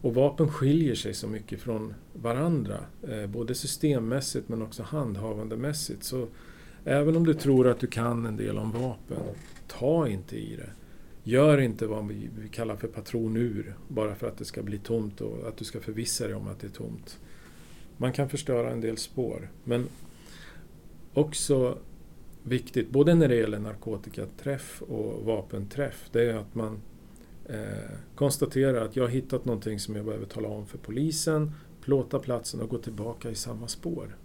och 0.00 0.14
vapen 0.14 0.48
skiljer 0.48 0.94
sig 0.94 1.14
så 1.14 1.28
mycket 1.28 1.60
från 1.60 1.94
varandra. 2.12 2.76
Eh, 3.08 3.26
både 3.26 3.54
systemmässigt 3.54 4.48
men 4.48 4.62
också 4.62 4.82
handhavandemässigt. 4.82 6.04
Så 6.04 6.26
även 6.84 7.16
om 7.16 7.26
du 7.26 7.34
tror 7.34 7.68
att 7.68 7.80
du 7.80 7.86
kan 7.86 8.26
en 8.26 8.36
del 8.36 8.58
om 8.58 8.72
vapen, 8.72 9.18
ta 9.68 10.08
inte 10.08 10.36
i 10.36 10.56
det. 10.56 10.70
Gör 11.22 11.60
inte 11.60 11.86
vad 11.86 12.08
vi 12.08 12.48
kallar 12.52 12.76
för 12.76 12.88
patronur 12.88 13.74
bara 13.88 14.14
för 14.14 14.28
att 14.28 14.38
det 14.38 14.44
ska 14.44 14.62
bli 14.62 14.78
tomt 14.78 15.20
och 15.20 15.48
att 15.48 15.56
du 15.56 15.64
ska 15.64 15.80
förvissa 15.80 16.26
dig 16.26 16.34
om 16.34 16.48
att 16.48 16.60
det 16.60 16.66
är 16.66 16.70
tomt. 16.70 17.18
Man 17.96 18.12
kan 18.12 18.28
förstöra 18.28 18.70
en 18.70 18.80
del 18.80 18.96
spår. 18.96 19.50
Men 19.64 19.88
också 21.14 21.78
viktigt, 22.42 22.90
både 22.90 23.14
när 23.14 23.28
det 23.28 23.36
gäller 23.36 23.58
narkotikaträff 23.58 24.82
och 24.82 25.24
vapenträff, 25.24 26.08
det 26.12 26.30
är 26.30 26.34
att 26.34 26.54
man 26.54 26.80
eh, 27.46 27.90
konstaterar 28.14 28.84
att 28.84 28.96
jag 28.96 29.04
har 29.04 29.10
hittat 29.10 29.44
någonting 29.44 29.80
som 29.80 29.96
jag 29.96 30.04
behöver 30.04 30.26
tala 30.26 30.48
om 30.48 30.66
för 30.66 30.78
polisen, 30.78 31.52
plåta 31.80 32.18
platsen 32.18 32.60
och 32.60 32.68
gå 32.68 32.78
tillbaka 32.78 33.30
i 33.30 33.34
samma 33.34 33.68
spår. 33.68 34.16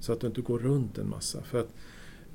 Så 0.00 0.12
att 0.12 0.20
du 0.20 0.26
inte 0.26 0.40
går 0.40 0.58
runt 0.58 0.98
en 0.98 1.08
massa. 1.08 1.42
För 1.42 1.60
att 1.60 1.74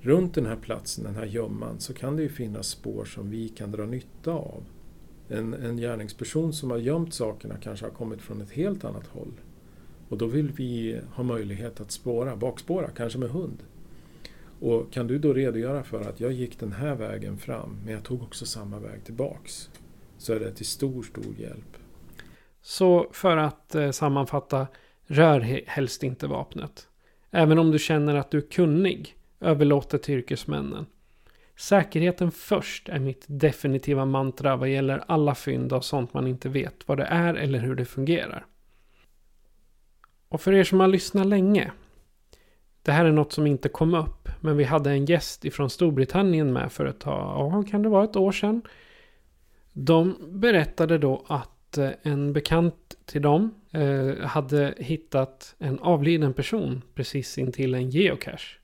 runt 0.02 0.36
den 0.36 0.46
här 0.46 0.56
platsen, 0.56 1.04
den 1.04 1.16
här 1.16 1.26
gömman, 1.26 1.80
så 1.80 1.94
kan 1.94 2.16
det 2.16 2.22
ju 2.24 2.30
finnas 2.30 2.68
spår 2.68 3.06
som 3.06 3.30
vi 3.30 3.50
kan 3.50 3.72
dra 3.72 3.86
nytta 3.86 4.32
av. 4.32 4.64
En, 5.28 5.54
en 5.54 5.78
gärningsperson 5.78 6.54
som 6.54 6.72
har 6.72 6.78
gömt 6.78 7.14
sakerna 7.14 7.58
kanske 7.58 7.86
har 7.86 7.92
kommit 7.92 8.22
från 8.22 8.42
ett 8.42 8.52
helt 8.52 8.84
annat 8.84 9.08
håll. 9.08 9.32
Och 10.10 10.18
då 10.18 10.26
vill 10.26 10.52
vi 10.52 11.02
ha 11.14 11.24
möjlighet 11.24 11.82
att 11.82 11.92
spåra, 11.92 12.36
bakspåra, 12.36 12.90
kanske 12.90 13.20
med 13.20 13.30
hund. 13.30 13.64
Och 14.60 14.92
kan 14.92 15.08
du 15.08 15.20
då 15.20 15.34
redogöra 15.34 15.84
för 15.84 16.02
att 16.02 16.20
jag 16.20 16.32
gick 16.32 16.60
den 16.60 16.72
här 16.72 16.96
vägen 16.96 17.38
fram, 17.38 17.78
men 17.86 17.94
jag 17.94 18.04
tog 18.04 18.24
också 18.24 18.46
samma 18.46 18.80
väg 18.80 19.04
tillbaks. 19.04 19.70
Så 20.18 20.34
är 20.34 20.40
det 20.40 20.52
till 20.52 20.66
stor, 20.66 21.04
stor 21.04 21.36
hjälp. 21.38 21.78
Så 22.62 23.10
för 23.12 23.38
att 23.38 23.76
eh, 23.76 23.92
sammanfatta, 23.92 24.68
rör 25.08 25.40
helst 25.68 26.04
inte 26.04 26.28
vapnet. 26.28 26.88
Även 27.32 27.60
om 27.60 27.72
du 27.72 27.80
känner 27.80 28.16
att 28.16 28.32
du 28.32 28.38
är 28.38 28.52
kunnig, 28.52 29.16
överlåt 29.40 29.90
det 29.90 29.98
till 29.98 30.16
yrkesmännen. 30.16 30.86
Säkerheten 31.56 32.32
först 32.32 32.90
är 32.90 33.00
mitt 33.00 33.26
definitiva 33.28 34.06
mantra 34.06 34.56
vad 34.56 34.70
gäller 34.70 35.04
alla 35.08 35.36
fynd 35.36 35.74
av 35.74 35.82
sånt 35.82 36.14
man 36.14 36.28
inte 36.28 36.50
vet 36.50 36.88
vad 36.88 36.98
det 36.98 37.04
är 37.04 37.34
eller 37.34 37.60
hur 37.60 37.76
det 37.76 37.86
fungerar. 37.86 38.46
Och 40.30 40.42
för 40.42 40.54
er 40.54 40.64
som 40.64 40.80
har 40.80 40.88
lyssnat 40.88 41.28
länge. 41.28 41.72
Det 42.82 42.92
här 42.92 43.06
är 43.06 43.12
något 43.12 43.34
som 43.34 43.48
inte 43.48 43.70
kom 43.70 43.94
upp, 43.94 44.30
men 44.40 44.58
vi 44.58 44.64
hade 44.64 44.92
en 44.92 45.06
gäst 45.06 45.46
ifrån 45.46 45.70
Storbritannien 45.70 46.54
med 46.54 46.72
för 46.72 46.86
ett 46.86 47.00
tag, 47.00 47.14
ja, 47.14 47.64
kan 47.72 47.82
det 47.82 47.90
vara 47.90 48.04
ett 48.04 48.16
år 48.16 48.32
sedan? 48.32 48.62
De 49.74 50.16
berättade 50.28 50.98
då 50.98 51.26
att 51.28 51.78
eh, 51.78 51.90
en 52.02 52.34
bekant 52.34 52.96
till 53.06 53.22
dem 53.22 53.54
eh, 53.72 54.26
hade 54.26 54.74
hittat 54.78 55.56
en 55.60 55.80
avliden 55.80 56.34
person 56.34 56.82
precis 56.96 57.38
intill 57.38 57.76
en 57.76 57.90
geocache. 57.90 58.58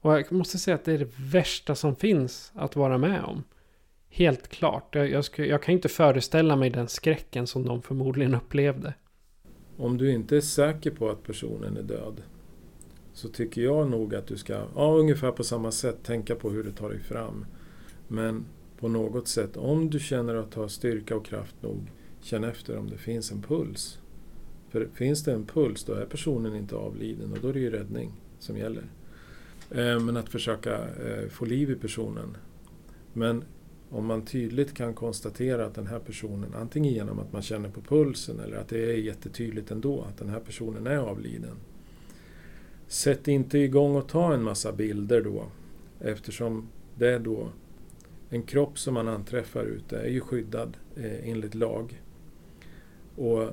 Och 0.00 0.12
jag 0.12 0.32
måste 0.32 0.58
säga 0.58 0.74
att 0.74 0.84
det 0.84 0.92
är 0.92 0.98
det 0.98 1.10
värsta 1.18 1.74
som 1.74 1.96
finns 1.96 2.52
att 2.54 2.76
vara 2.76 2.98
med 2.98 3.24
om. 3.24 3.44
Helt 4.08 4.48
klart. 4.48 4.94
Jag, 4.94 5.10
jag, 5.10 5.24
ska, 5.24 5.44
jag 5.44 5.62
kan 5.62 5.74
inte 5.74 5.88
föreställa 5.88 6.56
mig 6.56 6.70
den 6.70 6.88
skräcken 6.88 7.46
som 7.46 7.66
de 7.66 7.82
förmodligen 7.82 8.34
upplevde. 8.34 8.94
Om 9.80 9.98
du 9.98 10.12
inte 10.12 10.36
är 10.36 10.40
säker 10.40 10.90
på 10.90 11.10
att 11.10 11.22
personen 11.22 11.76
är 11.76 11.82
död 11.82 12.22
så 13.12 13.28
tycker 13.28 13.62
jag 13.62 13.90
nog 13.90 14.14
att 14.14 14.26
du 14.26 14.36
ska, 14.36 14.64
ja 14.74 14.96
ungefär 14.98 15.32
på 15.32 15.44
samma 15.44 15.72
sätt, 15.72 16.02
tänka 16.02 16.34
på 16.34 16.50
hur 16.50 16.64
du 16.64 16.70
tar 16.70 16.90
dig 16.90 17.00
fram. 17.00 17.46
Men 18.08 18.44
på 18.78 18.88
något 18.88 19.28
sätt, 19.28 19.56
om 19.56 19.90
du 19.90 19.98
känner 19.98 20.34
att 20.34 20.52
du 20.52 20.60
har 20.60 20.68
styrka 20.68 21.16
och 21.16 21.26
kraft 21.26 21.54
nog, 21.60 21.92
känn 22.22 22.44
efter 22.44 22.78
om 22.78 22.90
det 22.90 22.96
finns 22.96 23.32
en 23.32 23.42
puls. 23.42 23.98
För 24.68 24.88
finns 24.94 25.24
det 25.24 25.32
en 25.32 25.46
puls, 25.46 25.84
då 25.84 25.92
är 25.92 26.06
personen 26.06 26.56
inte 26.56 26.76
avliden 26.76 27.32
och 27.32 27.38
då 27.42 27.48
är 27.48 27.52
det 27.52 27.60
ju 27.60 27.70
räddning 27.70 28.12
som 28.38 28.56
gäller. 28.56 28.84
Eh, 29.70 30.00
men 30.00 30.16
att 30.16 30.28
försöka 30.28 30.74
eh, 30.74 31.28
få 31.28 31.44
liv 31.44 31.70
i 31.70 31.74
personen, 31.74 32.36
Men 33.12 33.44
om 33.90 34.06
man 34.06 34.22
tydligt 34.22 34.74
kan 34.74 34.94
konstatera 34.94 35.66
att 35.66 35.74
den 35.74 35.86
här 35.86 35.98
personen, 35.98 36.54
antingen 36.54 36.92
genom 36.92 37.18
att 37.18 37.32
man 37.32 37.42
känner 37.42 37.68
på 37.68 37.80
pulsen 37.80 38.40
eller 38.40 38.56
att 38.56 38.68
det 38.68 38.92
är 38.92 38.96
jättetydligt 38.96 39.70
ändå 39.70 40.02
att 40.02 40.18
den 40.18 40.28
här 40.28 40.40
personen 40.40 40.86
är 40.86 40.96
avliden. 40.96 41.56
Sätt 42.86 43.28
inte 43.28 43.58
igång 43.58 43.96
och 43.96 44.08
ta 44.08 44.34
en 44.34 44.42
massa 44.42 44.72
bilder 44.72 45.20
då 45.22 45.44
eftersom 46.00 46.68
det 46.94 47.08
är 47.08 47.18
då 47.18 47.48
en 48.28 48.42
kropp 48.42 48.78
som 48.78 48.94
man 48.94 49.08
anträffar 49.08 49.64
ute 49.64 49.98
är 49.98 50.08
ju 50.08 50.20
skyddad 50.20 50.76
eh, 50.96 51.28
enligt 51.28 51.54
lag. 51.54 52.02
Och 53.16 53.48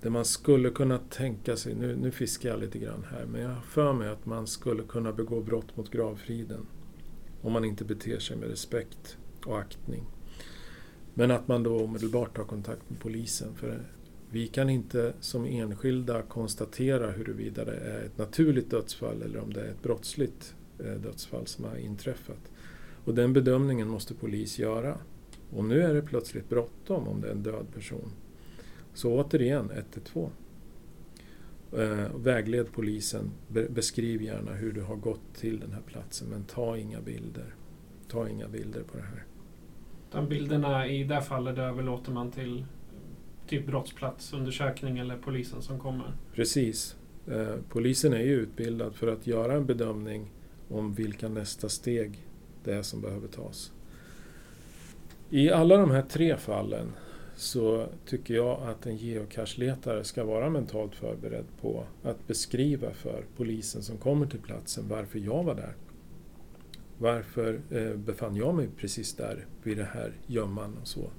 det 0.00 0.10
man 0.10 0.24
skulle 0.24 0.70
kunna 0.70 0.98
tänka 0.98 1.56
sig, 1.56 1.74
nu, 1.74 1.96
nu 1.96 2.10
fiskar 2.10 2.48
jag 2.48 2.60
lite 2.60 2.78
grann 2.78 3.06
här, 3.10 3.26
men 3.26 3.40
jag 3.40 3.48
har 3.48 3.60
för 3.60 3.92
mig 3.92 4.08
att 4.08 4.26
man 4.26 4.46
skulle 4.46 4.82
kunna 4.82 5.12
begå 5.12 5.40
brott 5.40 5.76
mot 5.76 5.90
gravfriden 5.90 6.66
om 7.46 7.52
man 7.52 7.64
inte 7.64 7.84
beter 7.84 8.18
sig 8.18 8.36
med 8.36 8.48
respekt 8.48 9.16
och 9.44 9.58
aktning. 9.58 10.04
Men 11.14 11.30
att 11.30 11.48
man 11.48 11.62
då 11.62 11.80
omedelbart 11.80 12.36
tar 12.36 12.44
kontakt 12.44 12.90
med 12.90 13.00
polisen. 13.00 13.54
För 13.54 13.80
vi 14.30 14.46
kan 14.46 14.70
inte 14.70 15.12
som 15.20 15.44
enskilda 15.44 16.22
konstatera 16.22 17.10
huruvida 17.10 17.64
det 17.64 17.76
är 17.76 18.02
ett 18.02 18.18
naturligt 18.18 18.70
dödsfall 18.70 19.22
eller 19.22 19.38
om 19.38 19.52
det 19.52 19.60
är 19.60 19.68
ett 19.68 19.82
brottsligt 19.82 20.54
eh, 20.78 20.94
dödsfall 20.94 21.46
som 21.46 21.64
har 21.64 21.76
inträffat. 21.76 22.50
Och 23.04 23.14
den 23.14 23.32
bedömningen 23.32 23.88
måste 23.88 24.14
polis 24.14 24.58
göra. 24.58 24.98
Och 25.50 25.64
nu 25.64 25.82
är 25.82 25.94
det 25.94 26.02
plötsligt 26.02 26.48
bråttom 26.48 27.08
om 27.08 27.20
det 27.20 27.28
är 27.28 27.32
en 27.32 27.42
död 27.42 27.66
person. 27.74 28.12
Så 28.94 29.12
återigen 29.12 29.70
112. 29.70 30.30
Eh, 31.76 32.16
vägled 32.16 32.72
polisen. 32.72 33.30
Be 33.48 33.68
beskriv 33.68 34.22
gärna 34.22 34.52
hur 34.52 34.72
du 34.72 34.82
har 34.82 34.96
gått 34.96 35.34
till 35.34 35.60
den 35.60 35.72
här 35.72 35.82
platsen 35.86 36.28
men 36.28 36.44
ta 36.44 36.76
inga 36.76 37.00
bilder. 37.00 37.54
Ta 38.08 38.28
inga 38.28 38.48
bilder 38.48 38.82
på 38.82 38.96
det 38.96 39.02
här. 39.02 39.24
De 40.10 40.28
bilderna 40.28 40.86
i 40.88 41.04
det 41.04 41.22
fallet 41.22 41.58
överlåter 41.58 42.12
man 42.12 42.30
till 42.30 42.64
typ 43.46 43.66
brottsplatsundersökning 43.66 44.98
eller 44.98 45.16
polisen 45.16 45.62
som 45.62 45.78
kommer? 45.78 46.12
Precis. 46.34 46.96
Eh, 47.26 47.54
polisen 47.68 48.12
är 48.12 48.22
ju 48.22 48.32
utbildad 48.32 48.94
för 48.94 49.06
att 49.06 49.26
göra 49.26 49.52
en 49.52 49.66
bedömning 49.66 50.30
om 50.68 50.94
vilka 50.94 51.28
nästa 51.28 51.68
steg 51.68 52.28
det 52.64 52.74
är 52.74 52.82
som 52.82 53.00
behöver 53.00 53.28
tas. 53.28 53.72
I 55.30 55.50
alla 55.50 55.76
de 55.76 55.90
här 55.90 56.02
tre 56.02 56.36
fallen 56.36 56.92
så 57.36 57.86
tycker 58.06 58.34
jag 58.34 58.62
att 58.62 58.86
en 58.86 58.96
geocache-letare 58.96 60.04
ska 60.04 60.24
vara 60.24 60.50
mentalt 60.50 60.94
förberedd 60.94 61.44
på 61.60 61.84
att 62.02 62.26
beskriva 62.26 62.92
för 62.92 63.24
polisen 63.36 63.82
som 63.82 63.96
kommer 63.96 64.26
till 64.26 64.40
platsen 64.40 64.88
varför 64.88 65.18
jag 65.18 65.44
var 65.44 65.54
där. 65.54 65.74
Varför 66.98 67.60
eh, 67.70 67.96
befann 67.96 68.36
jag 68.36 68.54
mig 68.54 68.68
precis 68.76 69.14
där 69.14 69.46
vid 69.62 69.76
det 69.76 69.88
här 69.94 70.12
gömman 70.26 70.76
och 70.80 70.88
så. 70.88 71.10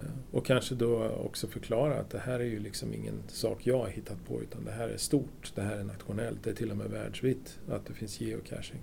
Eh, 0.00 0.06
och 0.30 0.46
kanske 0.46 0.74
då 0.74 1.08
också 1.08 1.46
förklara 1.46 2.00
att 2.00 2.10
det 2.10 2.18
här 2.18 2.40
är 2.40 2.44
ju 2.44 2.58
liksom 2.58 2.94
ingen 2.94 3.22
sak 3.28 3.66
jag 3.66 3.78
har 3.78 3.88
hittat 3.88 4.26
på 4.26 4.42
utan 4.42 4.64
det 4.64 4.72
här 4.72 4.88
är 4.88 4.96
stort, 4.96 5.52
det 5.54 5.62
här 5.62 5.76
är 5.76 5.84
nationellt, 5.84 6.44
det 6.44 6.50
är 6.50 6.54
till 6.54 6.70
och 6.70 6.76
med 6.76 6.90
världsvitt 6.90 7.58
att 7.68 7.86
det 7.86 7.94
finns 7.94 8.20
geocaching. 8.20 8.80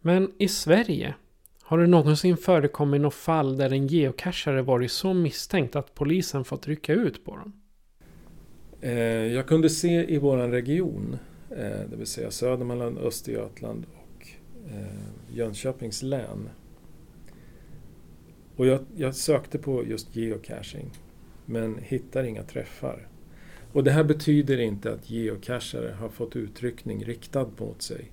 Men 0.00 0.32
i 0.38 0.48
Sverige 0.48 1.14
har 1.66 1.78
det 1.78 1.86
någonsin 1.86 2.36
förekommit 2.36 3.00
något 3.00 3.14
fall 3.14 3.56
där 3.56 3.72
en 3.72 3.86
geocachare 3.86 4.62
varit 4.62 4.90
så 4.90 5.14
misstänkt 5.14 5.76
att 5.76 5.94
polisen 5.94 6.44
fått 6.44 6.68
rycka 6.68 6.92
ut 6.92 7.24
på 7.24 7.36
dem? 7.36 7.52
Eh, 8.80 8.92
jag 9.32 9.46
kunde 9.46 9.70
se 9.70 10.14
i 10.14 10.18
vår 10.18 10.36
region, 10.36 11.16
eh, 11.50 11.80
det 11.90 11.96
vill 11.96 12.06
säga 12.06 12.30
Södermanland, 12.30 12.98
Östergötland 12.98 13.86
och 13.94 14.28
eh, 14.70 15.36
Jönköpings 15.36 16.02
län. 16.02 16.48
Och 18.56 18.66
jag, 18.66 18.80
jag 18.96 19.14
sökte 19.14 19.58
på 19.58 19.86
just 19.86 20.16
geocaching 20.16 20.90
men 21.46 21.78
hittar 21.78 22.24
inga 22.24 22.42
träffar. 22.42 23.08
Och 23.72 23.84
det 23.84 23.90
här 23.90 24.04
betyder 24.04 24.58
inte 24.60 24.92
att 24.92 25.10
geocachare 25.10 25.94
har 26.00 26.08
fått 26.08 26.36
utryckning 26.36 27.04
riktad 27.04 27.48
mot 27.58 27.82
sig. 27.82 28.10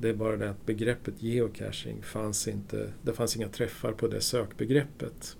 Det 0.00 0.08
är 0.08 0.14
bara 0.14 0.36
det 0.36 0.50
att 0.50 0.66
begreppet 0.66 1.22
geocaching 1.22 2.02
fanns 2.02 2.48
inte, 2.48 2.92
det 3.02 3.12
fanns 3.12 3.36
inga 3.36 3.48
träffar 3.48 3.92
på 3.92 4.08
det 4.08 4.20
sökbegreppet. 4.20 5.36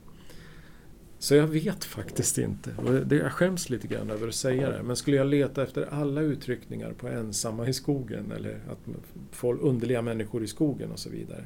Så 1.19 1.35
jag 1.35 1.47
vet 1.47 1.85
faktiskt 1.85 2.39
inte. 2.39 2.75
Och 2.77 2.93
det, 2.93 3.17
jag 3.17 3.33
skäms 3.33 3.71
lite 3.71 3.87
grann 3.87 4.11
över 4.11 4.29
att 4.29 4.35
säga 4.35 4.71
det. 4.71 4.83
Men 4.83 4.97
skulle 4.97 5.17
jag 5.17 5.27
leta 5.27 5.63
efter 5.63 5.83
alla 5.83 6.21
uttryckningar 6.21 6.93
på 6.93 7.09
ensamma 7.09 7.69
i 7.69 7.73
skogen 7.73 8.33
eller 8.33 8.61
att 8.71 8.79
folk, 9.31 9.61
underliga 9.63 10.03
människor 10.03 10.45
i 10.45 10.47
skogen 10.47 10.93
och 10.93 10.99
så 10.99 11.11
vidare. 11.11 11.45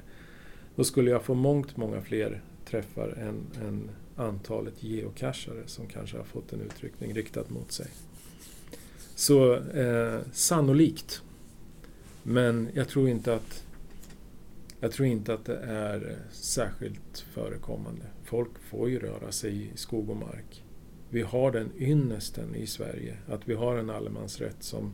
Då 0.77 0.85
skulle 0.85 1.11
jag 1.11 1.23
få 1.23 1.35
mångt 1.35 1.77
många 1.77 2.01
fler 2.01 2.43
träffar 2.65 3.09
än, 3.09 3.67
än 3.67 3.91
antalet 4.17 4.83
geocachare 4.83 5.63
som 5.67 5.87
kanske 5.87 6.17
har 6.17 6.25
fått 6.25 6.53
en 6.53 6.61
uttryckning 6.61 7.15
riktad 7.15 7.45
mot 7.49 7.73
sig. 7.73 7.87
Så 9.15 9.55
eh, 9.55 10.21
sannolikt 10.33 11.23
men 12.23 12.69
jag 12.75 12.89
tror 12.89 13.09
inte 13.09 13.35
att 13.35 13.65
jag 14.81 14.93
tror 14.93 15.09
inte 15.09 15.35
att 15.35 15.45
det 15.45 15.59
är 15.59 16.11
eh, 16.11 16.17
särskilt 16.31 17.19
förekommande. 17.19 18.03
Folk 18.25 18.59
får 18.59 18.91
ju 18.91 18.99
röra 18.99 19.33
sig 19.33 19.63
i 19.63 19.77
skog 19.77 20.11
och 20.11 20.17
mark. 20.17 20.65
Vi 21.11 21.23
har 21.23 21.53
den 21.53 21.71
ynnesten 21.79 22.55
i 22.55 22.67
Sverige, 22.67 23.17
att 23.29 23.49
vi 23.49 23.55
har 23.55 23.77
en 23.77 23.91
allemansrätt 23.91 24.63
som, 24.63 24.93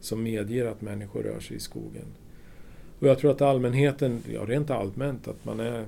som 0.00 0.22
medger 0.22 0.66
att 0.66 0.80
människor 0.80 1.22
rör 1.22 1.40
sig 1.40 1.56
i 1.56 1.60
skogen. 1.60 2.06
Och 2.98 3.08
jag 3.08 3.18
tror 3.18 3.30
att 3.30 3.42
allmänheten, 3.42 4.22
ja 4.32 4.44
rent 4.46 4.70
allmänt, 4.70 5.28
att 5.28 5.44
man 5.44 5.60
är 5.60 5.86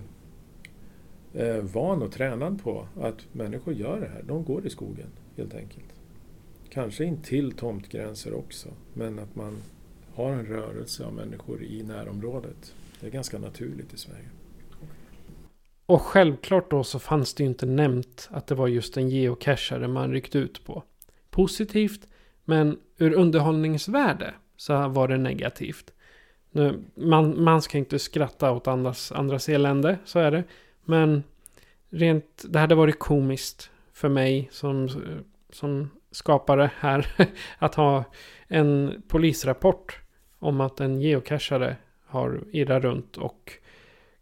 eh, 1.34 1.56
van 1.56 2.02
och 2.02 2.12
tränad 2.12 2.62
på 2.62 2.86
att 3.00 3.26
människor 3.32 3.74
gör 3.74 4.00
det 4.00 4.08
här. 4.08 4.22
De 4.22 4.44
går 4.44 4.66
i 4.66 4.70
skogen 4.70 5.08
helt 5.36 5.54
enkelt. 5.54 5.86
Kanske 6.68 7.04
in 7.04 7.22
till 7.22 7.52
tomtgränser 7.52 8.34
också, 8.34 8.68
men 8.94 9.18
att 9.18 9.36
man 9.36 9.56
har 10.16 10.32
en 10.32 10.46
rörelse 10.46 11.04
av 11.04 11.12
människor 11.12 11.62
i 11.62 11.82
närområdet. 11.82 12.74
Det 13.00 13.06
är 13.06 13.10
ganska 13.10 13.38
naturligt 13.38 13.94
i 13.94 13.96
Sverige. 13.96 14.28
Och 15.86 16.02
självklart 16.02 16.70
då 16.70 16.84
så 16.84 16.98
fanns 16.98 17.34
det 17.34 17.42
ju 17.42 17.48
inte 17.48 17.66
nämnt 17.66 18.28
att 18.30 18.46
det 18.46 18.54
var 18.54 18.68
just 18.68 18.96
en 18.96 19.08
geocachare 19.08 19.88
man 19.88 20.12
ryckt 20.12 20.36
ut 20.36 20.64
på. 20.64 20.82
Positivt, 21.30 22.08
men 22.44 22.78
ur 22.98 23.12
underhållningsvärde 23.12 24.34
så 24.56 24.88
var 24.88 25.08
det 25.08 25.16
negativt. 25.16 25.92
Nu, 26.50 26.82
man, 26.94 27.42
man 27.42 27.62
ska 27.62 27.78
inte 27.78 27.98
skratta 27.98 28.52
åt 28.52 28.66
andras, 28.66 29.12
andras 29.12 29.48
elände, 29.48 29.98
så 30.04 30.18
är 30.18 30.30
det. 30.30 30.44
Men 30.84 31.22
rent, 31.90 32.44
det 32.48 32.58
hade 32.58 32.74
varit 32.74 32.98
komiskt 32.98 33.70
för 33.92 34.08
mig 34.08 34.48
som, 34.52 34.88
som 35.50 35.90
skapare 36.10 36.70
här 36.78 37.06
att 37.58 37.74
ha 37.74 38.04
en 38.48 39.02
polisrapport 39.08 40.05
om 40.38 40.60
att 40.60 40.80
en 40.80 41.00
geocachare 41.00 41.76
har 42.06 42.44
irrat 42.52 42.82
runt 42.82 43.16
och 43.16 43.52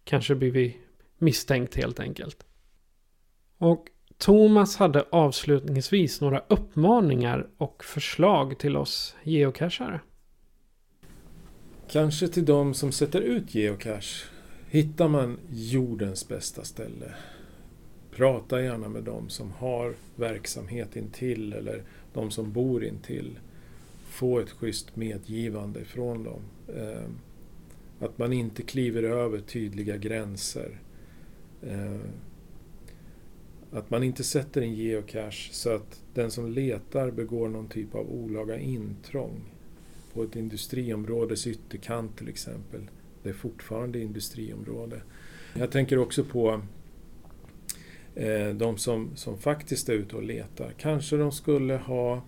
kanske 0.05 0.35
blivit 0.35 0.77
misstänkt 1.19 1.75
helt 1.75 2.01
enkelt. 2.01 2.47
Och 3.59 3.87
Thomas 4.19 4.77
hade 4.77 5.05
avslutningsvis 5.11 6.21
några 6.21 6.43
uppmaningar 6.49 7.47
och 7.57 7.85
förslag 7.85 8.59
till 8.59 8.77
oss 8.77 9.17
geocachare. 9.23 10.01
Kanske 11.91 12.29
till 12.29 12.45
de 12.45 12.75
som 12.75 12.93
sätter 12.93 13.21
ut 13.21 13.55
geocache. 13.55 14.27
Hittar 14.71 15.09
man 15.09 15.39
jordens 15.51 16.29
bästa 16.29 16.65
ställe. 16.65 17.15
Prata 18.11 18.63
gärna 18.63 18.89
med 18.89 19.03
de 19.03 19.29
som 19.29 19.53
har 19.53 19.95
verksamhet 20.17 20.97
intill 20.97 21.53
eller 21.53 21.83
de 22.13 22.31
som 22.31 22.53
bor 22.53 22.85
intill 22.85 23.39
få 24.15 24.39
ett 24.39 24.51
schysst 24.51 24.97
medgivande 24.97 25.85
från 25.85 26.25
dem. 26.25 26.41
Eh, 26.77 27.09
att 27.99 28.19
man 28.19 28.33
inte 28.33 28.63
kliver 28.63 29.03
över 29.03 29.41
tydliga 29.41 29.97
gränser. 29.97 30.81
Eh, 31.63 32.01
att 33.71 33.91
man 33.91 34.03
inte 34.03 34.25
sätter 34.25 34.63
en 34.63 34.75
geocache 34.75 35.53
så 35.53 35.71
att 35.75 36.03
den 36.15 36.31
som 36.31 36.51
letar 36.51 37.11
begår 37.11 37.49
någon 37.49 37.69
typ 37.69 37.95
av 37.95 38.11
olaga 38.11 38.59
intrång. 38.59 39.41
På 40.13 40.23
ett 40.23 40.37
industriområdes 40.37 41.47
ytterkant 41.47 42.19
till 42.19 42.29
exempel. 42.29 42.81
Det 43.23 43.29
är 43.29 43.35
fortfarande 43.35 43.99
industriområde. 44.01 45.03
Jag 45.55 45.71
tänker 45.71 45.99
också 45.99 46.25
på 46.25 46.61
eh, 48.15 48.49
de 48.49 48.79
som, 48.79 49.11
som 49.15 49.39
faktiskt 49.39 49.89
är 49.89 49.93
ute 49.93 50.17
och 50.17 50.23
letar. 50.23 50.73
Kanske 50.79 51.17
de 51.17 51.33
skulle 51.33 51.77
ha 51.77 52.23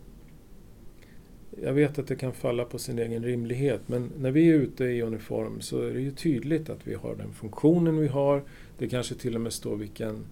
jag 1.63 1.73
vet 1.73 1.99
att 1.99 2.07
det 2.07 2.17
kan 2.17 2.33
falla 2.33 2.65
på 2.65 2.79
sin 2.79 2.99
egen 2.99 3.25
rimlighet 3.25 3.81
men 3.87 4.11
när 4.19 4.31
vi 4.31 4.49
är 4.49 4.55
ute 4.55 4.85
i 4.85 5.03
uniform 5.03 5.61
så 5.61 5.83
är 5.83 5.93
det 5.93 6.01
ju 6.01 6.11
tydligt 6.11 6.71
att 6.71 6.87
vi 6.87 6.95
har 6.95 7.17
den 7.17 7.33
funktionen 7.33 7.99
vi 7.99 8.09
har. 8.09 8.43
Det 8.79 8.89
kanske 8.89 9.15
till 9.15 9.35
och 9.35 9.41
med 9.41 9.53
står 9.53 9.77
vilken 9.77 10.27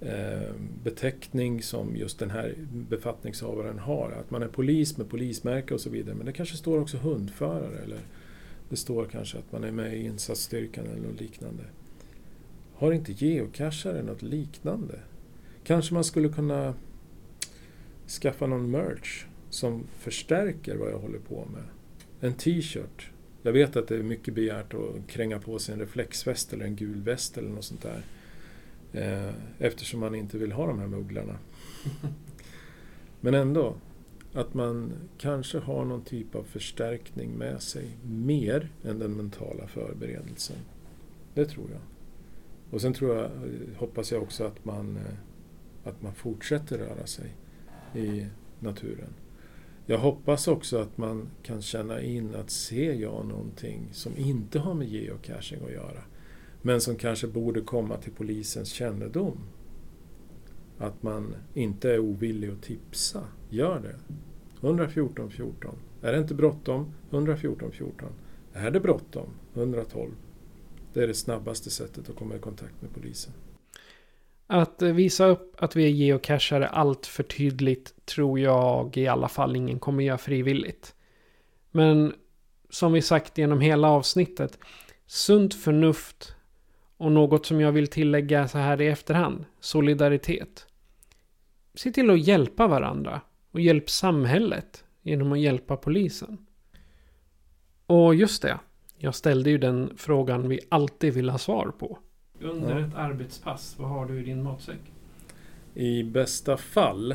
eh, 0.00 0.52
beteckning 0.84 1.62
som 1.62 1.96
just 1.96 2.18
den 2.18 2.30
här 2.30 2.54
befattningshavaren 2.72 3.78
har. 3.78 4.10
Att 4.10 4.30
man 4.30 4.42
är 4.42 4.48
polis 4.48 4.96
med 4.96 5.08
polismärke 5.08 5.74
och 5.74 5.80
så 5.80 5.90
vidare. 5.90 6.14
Men 6.14 6.26
det 6.26 6.32
kanske 6.32 6.56
står 6.56 6.80
också 6.80 6.96
hundförare 6.96 7.78
eller 7.84 7.98
Det 8.68 8.76
står 8.76 9.04
kanske 9.04 9.38
att 9.38 9.52
man 9.52 9.64
är 9.64 9.72
med 9.72 9.96
i 9.96 10.04
insatsstyrkan 10.04 10.86
eller 10.86 11.08
något 11.08 11.20
liknande. 11.20 11.62
Har 12.74 12.92
inte 12.92 13.12
geocachare 13.12 14.02
något 14.02 14.22
liknande? 14.22 15.00
Kanske 15.64 15.94
man 15.94 16.04
skulle 16.04 16.28
kunna 16.28 16.74
skaffa 18.06 18.46
någon 18.46 18.70
merch 18.70 19.24
som 19.50 19.84
förstärker 19.98 20.76
vad 20.76 20.90
jag 20.90 20.98
håller 20.98 21.18
på 21.18 21.48
med. 21.52 21.62
En 22.20 22.34
t-shirt. 22.34 23.10
Jag 23.42 23.52
vet 23.52 23.76
att 23.76 23.88
det 23.88 23.96
är 23.96 24.02
mycket 24.02 24.34
begärt 24.34 24.74
att 24.74 25.06
kränga 25.06 25.38
på 25.38 25.58
sig 25.58 25.72
en 25.72 25.80
reflexväst 25.80 26.52
eller 26.52 26.64
en 26.64 26.76
gul 26.76 27.02
väst 27.02 27.38
eller 27.38 27.48
något 27.48 27.64
sånt 27.64 27.82
där. 27.82 28.02
Eh, 28.92 29.34
eftersom 29.58 30.00
man 30.00 30.14
inte 30.14 30.38
vill 30.38 30.52
ha 30.52 30.66
de 30.66 30.78
här 30.78 30.86
mugglarna. 30.86 31.38
Men 33.20 33.34
ändå, 33.34 33.76
att 34.32 34.54
man 34.54 34.92
kanske 35.18 35.58
har 35.58 35.84
någon 35.84 36.04
typ 36.04 36.34
av 36.34 36.42
förstärkning 36.42 37.30
med 37.30 37.62
sig 37.62 37.96
mer 38.02 38.68
än 38.84 38.98
den 38.98 39.12
mentala 39.12 39.66
förberedelsen. 39.66 40.56
Det 41.34 41.44
tror 41.44 41.70
jag. 41.70 41.80
Och 42.70 42.80
sen 42.80 42.92
tror 42.92 43.16
jag, 43.16 43.30
hoppas 43.76 44.12
jag 44.12 44.22
också 44.22 44.44
att 44.44 44.64
man, 44.64 44.96
eh, 44.96 45.88
att 45.88 46.02
man 46.02 46.14
fortsätter 46.14 46.78
röra 46.78 47.06
sig 47.06 47.36
i 47.94 48.26
naturen. 48.58 49.14
Jag 49.90 49.98
hoppas 49.98 50.48
också 50.48 50.78
att 50.78 50.98
man 50.98 51.28
kan 51.42 51.62
känna 51.62 52.02
in 52.02 52.34
att 52.34 52.50
ser 52.50 52.94
jag 52.94 53.26
någonting 53.26 53.88
som 53.92 54.16
inte 54.16 54.58
har 54.58 54.74
med 54.74 54.88
geocaching 54.88 55.64
att 55.64 55.72
göra 55.72 56.02
men 56.62 56.80
som 56.80 56.96
kanske 56.96 57.26
borde 57.26 57.60
komma 57.60 57.96
till 57.96 58.12
polisens 58.12 58.68
kännedom. 58.68 59.38
Att 60.78 61.02
man 61.02 61.34
inte 61.54 61.92
är 61.92 61.98
ovillig 61.98 62.50
att 62.50 62.62
tipsa. 62.62 63.24
Gör 63.48 63.80
det. 63.80 64.16
114 64.66 65.30
14. 65.30 65.74
Är 66.02 66.12
det 66.12 66.18
inte 66.18 66.34
bråttom? 66.34 66.92
114 67.10 67.70
14. 67.72 68.08
Är 68.52 68.70
det 68.70 68.80
bråttom? 68.80 69.28
112. 69.54 70.10
Det 70.92 71.02
är 71.02 71.06
det 71.06 71.14
snabbaste 71.14 71.70
sättet 71.70 72.10
att 72.10 72.16
komma 72.16 72.36
i 72.36 72.38
kontakt 72.38 72.82
med 72.82 72.94
polisen. 72.94 73.32
Att 74.52 74.82
visa 74.82 75.26
upp 75.26 75.56
att 75.58 75.76
vi 75.76 75.84
är 75.84 75.90
geocachare 75.90 76.68
allt 76.68 77.06
för 77.06 77.22
tydligt 77.22 78.06
tror 78.06 78.40
jag 78.40 78.96
i 78.96 79.06
alla 79.06 79.28
fall 79.28 79.56
ingen 79.56 79.78
kommer 79.78 80.04
göra 80.04 80.18
frivilligt. 80.18 80.94
Men 81.70 82.14
som 82.70 82.92
vi 82.92 83.02
sagt 83.02 83.38
genom 83.38 83.60
hela 83.60 83.88
avsnittet, 83.88 84.58
sunt 85.06 85.54
förnuft 85.54 86.34
och 86.96 87.12
något 87.12 87.46
som 87.46 87.60
jag 87.60 87.72
vill 87.72 87.88
tillägga 87.88 88.48
så 88.48 88.58
här 88.58 88.80
i 88.80 88.86
efterhand, 88.86 89.44
solidaritet. 89.60 90.66
Se 91.74 91.90
till 91.90 92.10
att 92.10 92.26
hjälpa 92.26 92.66
varandra 92.66 93.20
och 93.50 93.60
hjälp 93.60 93.90
samhället 93.90 94.84
genom 95.02 95.32
att 95.32 95.40
hjälpa 95.40 95.76
polisen. 95.76 96.46
Och 97.86 98.14
just 98.14 98.42
det, 98.42 98.58
jag 98.96 99.14
ställde 99.14 99.50
ju 99.50 99.58
den 99.58 99.92
frågan 99.96 100.48
vi 100.48 100.60
alltid 100.68 101.14
vill 101.14 101.30
ha 101.30 101.38
svar 101.38 101.72
på. 101.78 101.98
Under 102.40 102.78
Ja. 102.80 102.86
ett 102.86 102.94
arbetspass, 102.94 103.76
vad 103.78 103.88
har 103.88 104.06
du 104.06 104.20
i 104.20 104.22
din 104.24 104.42
matsäck? 104.42 104.80
I 105.74 106.02
bästa 106.04 106.56
fall 106.56 107.14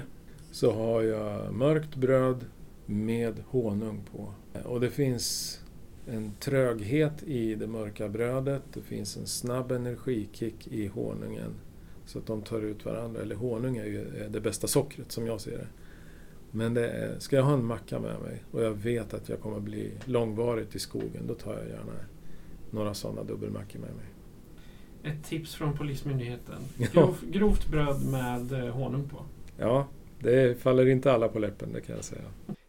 så 0.51 0.71
har 0.71 1.01
jag 1.01 1.53
mörkt 1.53 1.95
bröd 1.95 2.45
med 2.85 3.43
honung 3.47 4.01
på. 4.11 4.33
Och 4.63 4.79
det 4.79 4.89
finns 4.89 5.59
en 6.07 6.31
tröghet 6.39 7.23
i 7.23 7.55
det 7.55 7.67
mörka 7.67 8.09
brödet. 8.09 8.61
Det 8.73 8.81
finns 8.81 9.17
en 9.17 9.25
snabb 9.25 9.71
energikick 9.71 10.67
i 10.67 10.87
honungen. 10.87 11.51
Så 12.05 12.19
att 12.19 12.27
de 12.27 12.41
tar 12.41 12.61
ut 12.61 12.85
varandra. 12.85 13.21
Eller 13.21 13.35
honung 13.35 13.77
är 13.77 13.85
ju 13.85 14.27
det 14.29 14.41
bästa 14.41 14.67
sockret 14.67 15.11
som 15.11 15.25
jag 15.27 15.41
ser 15.41 15.57
det. 15.57 15.67
Men 16.51 16.73
det 16.73 16.89
är, 16.89 17.19
ska 17.19 17.35
jag 17.35 17.43
ha 17.43 17.53
en 17.53 17.65
macka 17.65 17.99
med 17.99 18.21
mig 18.21 18.43
och 18.51 18.63
jag 18.63 18.71
vet 18.71 19.13
att 19.13 19.29
jag 19.29 19.39
kommer 19.39 19.59
bli 19.59 19.91
långvarigt 20.05 20.75
i 20.75 20.79
skogen, 20.79 21.27
då 21.27 21.33
tar 21.33 21.53
jag 21.53 21.67
gärna 21.67 21.93
några 22.71 22.93
sådana 22.93 23.23
dubbelmackor 23.23 23.79
med 23.79 23.89
mig. 23.95 24.05
Ett 25.05 25.23
tips 25.23 25.55
från 25.55 25.77
Polismyndigheten. 25.77 26.55
Grov, 26.93 27.17
grovt 27.31 27.67
bröd 27.67 28.05
med 28.05 28.51
eh, 28.51 28.73
honung 28.73 29.09
på. 29.09 29.17
Ja, 29.57 29.87
det 30.19 30.61
faller 30.61 30.87
inte 30.87 31.13
alla 31.13 31.27
på 31.27 31.39
läppen, 31.39 31.73
det 31.73 31.81
kan 31.81 31.95
jag 31.95 32.05
säga. 32.05 32.21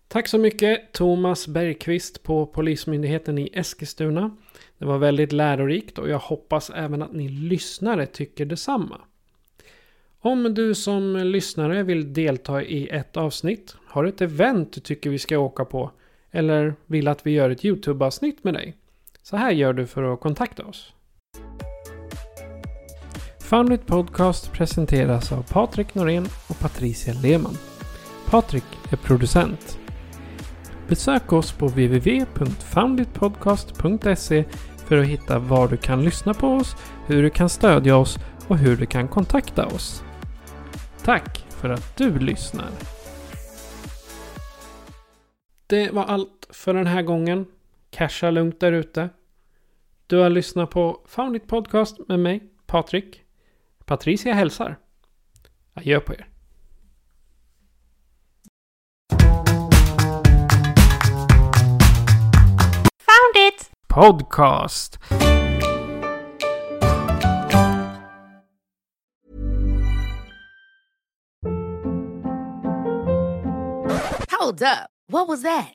Tack 0.08 0.28
så 0.28 0.38
mycket 0.38 0.92
Thomas 0.92 1.48
Bergqvist 1.48 2.22
på 2.22 2.46
Polismyndigheten 2.46 3.38
i 3.38 3.50
Eskilstuna. 3.52 4.36
Det 4.78 4.84
var 4.84 4.98
väldigt 4.98 5.32
lärorikt 5.32 5.98
och 5.98 6.08
jag 6.08 6.18
hoppas 6.18 6.70
även 6.70 7.02
att 7.02 7.12
ni 7.12 7.28
lyssnare 7.28 8.06
tycker 8.06 8.44
detsamma. 8.44 9.00
Om 10.18 10.54
du 10.54 10.74
som 10.74 11.16
lyssnare 11.16 11.82
vill 11.82 12.12
delta 12.12 12.62
i 12.62 12.88
ett 12.88 13.16
avsnitt, 13.16 13.76
har 13.86 14.04
ett 14.04 14.20
event 14.20 14.72
du 14.72 14.80
tycker 14.80 15.10
vi 15.10 15.18
ska 15.18 15.38
åka 15.38 15.64
på 15.64 15.90
eller 16.30 16.74
vill 16.86 17.08
att 17.08 17.26
vi 17.26 17.30
gör 17.30 17.50
ett 17.50 17.64
YouTube-avsnitt 17.64 18.44
med 18.44 18.54
dig. 18.54 18.76
Så 19.22 19.36
här 19.36 19.50
gör 19.50 19.72
du 19.72 19.86
för 19.86 20.12
att 20.12 20.20
kontakta 20.20 20.64
oss. 20.64 20.92
Foundit 23.46 23.86
Podcast 23.86 24.52
presenteras 24.52 25.32
av 25.32 25.42
Patrik 25.42 25.94
Norén 25.94 26.26
och 26.48 26.58
Patricia 26.58 27.14
Lehmann. 27.14 27.58
Patrik 28.30 28.64
är 28.90 28.96
producent. 28.96 29.78
Besök 30.88 31.32
oss 31.32 31.52
på 31.52 31.66
www.founditpodcast.se 31.66 34.44
för 34.76 34.98
att 34.98 35.06
hitta 35.06 35.38
var 35.38 35.68
du 35.68 35.76
kan 35.76 36.04
lyssna 36.04 36.34
på 36.34 36.48
oss, 36.48 36.76
hur 37.06 37.22
du 37.22 37.30
kan 37.30 37.48
stödja 37.48 37.96
oss 37.96 38.18
och 38.48 38.58
hur 38.58 38.76
du 38.76 38.86
kan 38.86 39.08
kontakta 39.08 39.66
oss. 39.66 40.04
Tack 41.02 41.44
för 41.48 41.70
att 41.70 41.96
du 41.96 42.18
lyssnar. 42.18 42.70
Det 45.66 45.90
var 45.90 46.04
allt 46.04 46.46
för 46.50 46.74
den 46.74 46.86
här 46.86 47.02
gången. 47.02 47.46
Casha 47.90 48.30
lugnt 48.30 48.60
där 48.60 48.72
ute. 48.72 49.08
Du 50.06 50.16
har 50.16 50.30
lyssnat 50.30 50.70
på 50.70 51.00
Foundit 51.06 51.46
Podcast 51.46 52.08
med 52.08 52.20
mig, 52.20 52.42
Patrik. 52.66 53.25
Patricia 53.86 54.34
hälsar. 54.34 54.78
Adjö 55.74 56.00
på 56.00 56.12
er. 56.12 56.26
Found 62.98 63.36
it! 63.36 63.70
Podcast. 63.88 64.98
Hold 74.30 74.62
up. 74.62 74.90
What 75.08 75.28
was 75.28 75.42
that? 75.42 75.74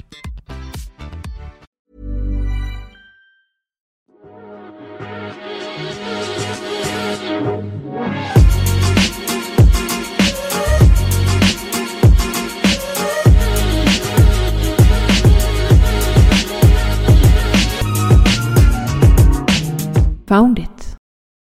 Found 20.31 20.59
it. 20.59 20.80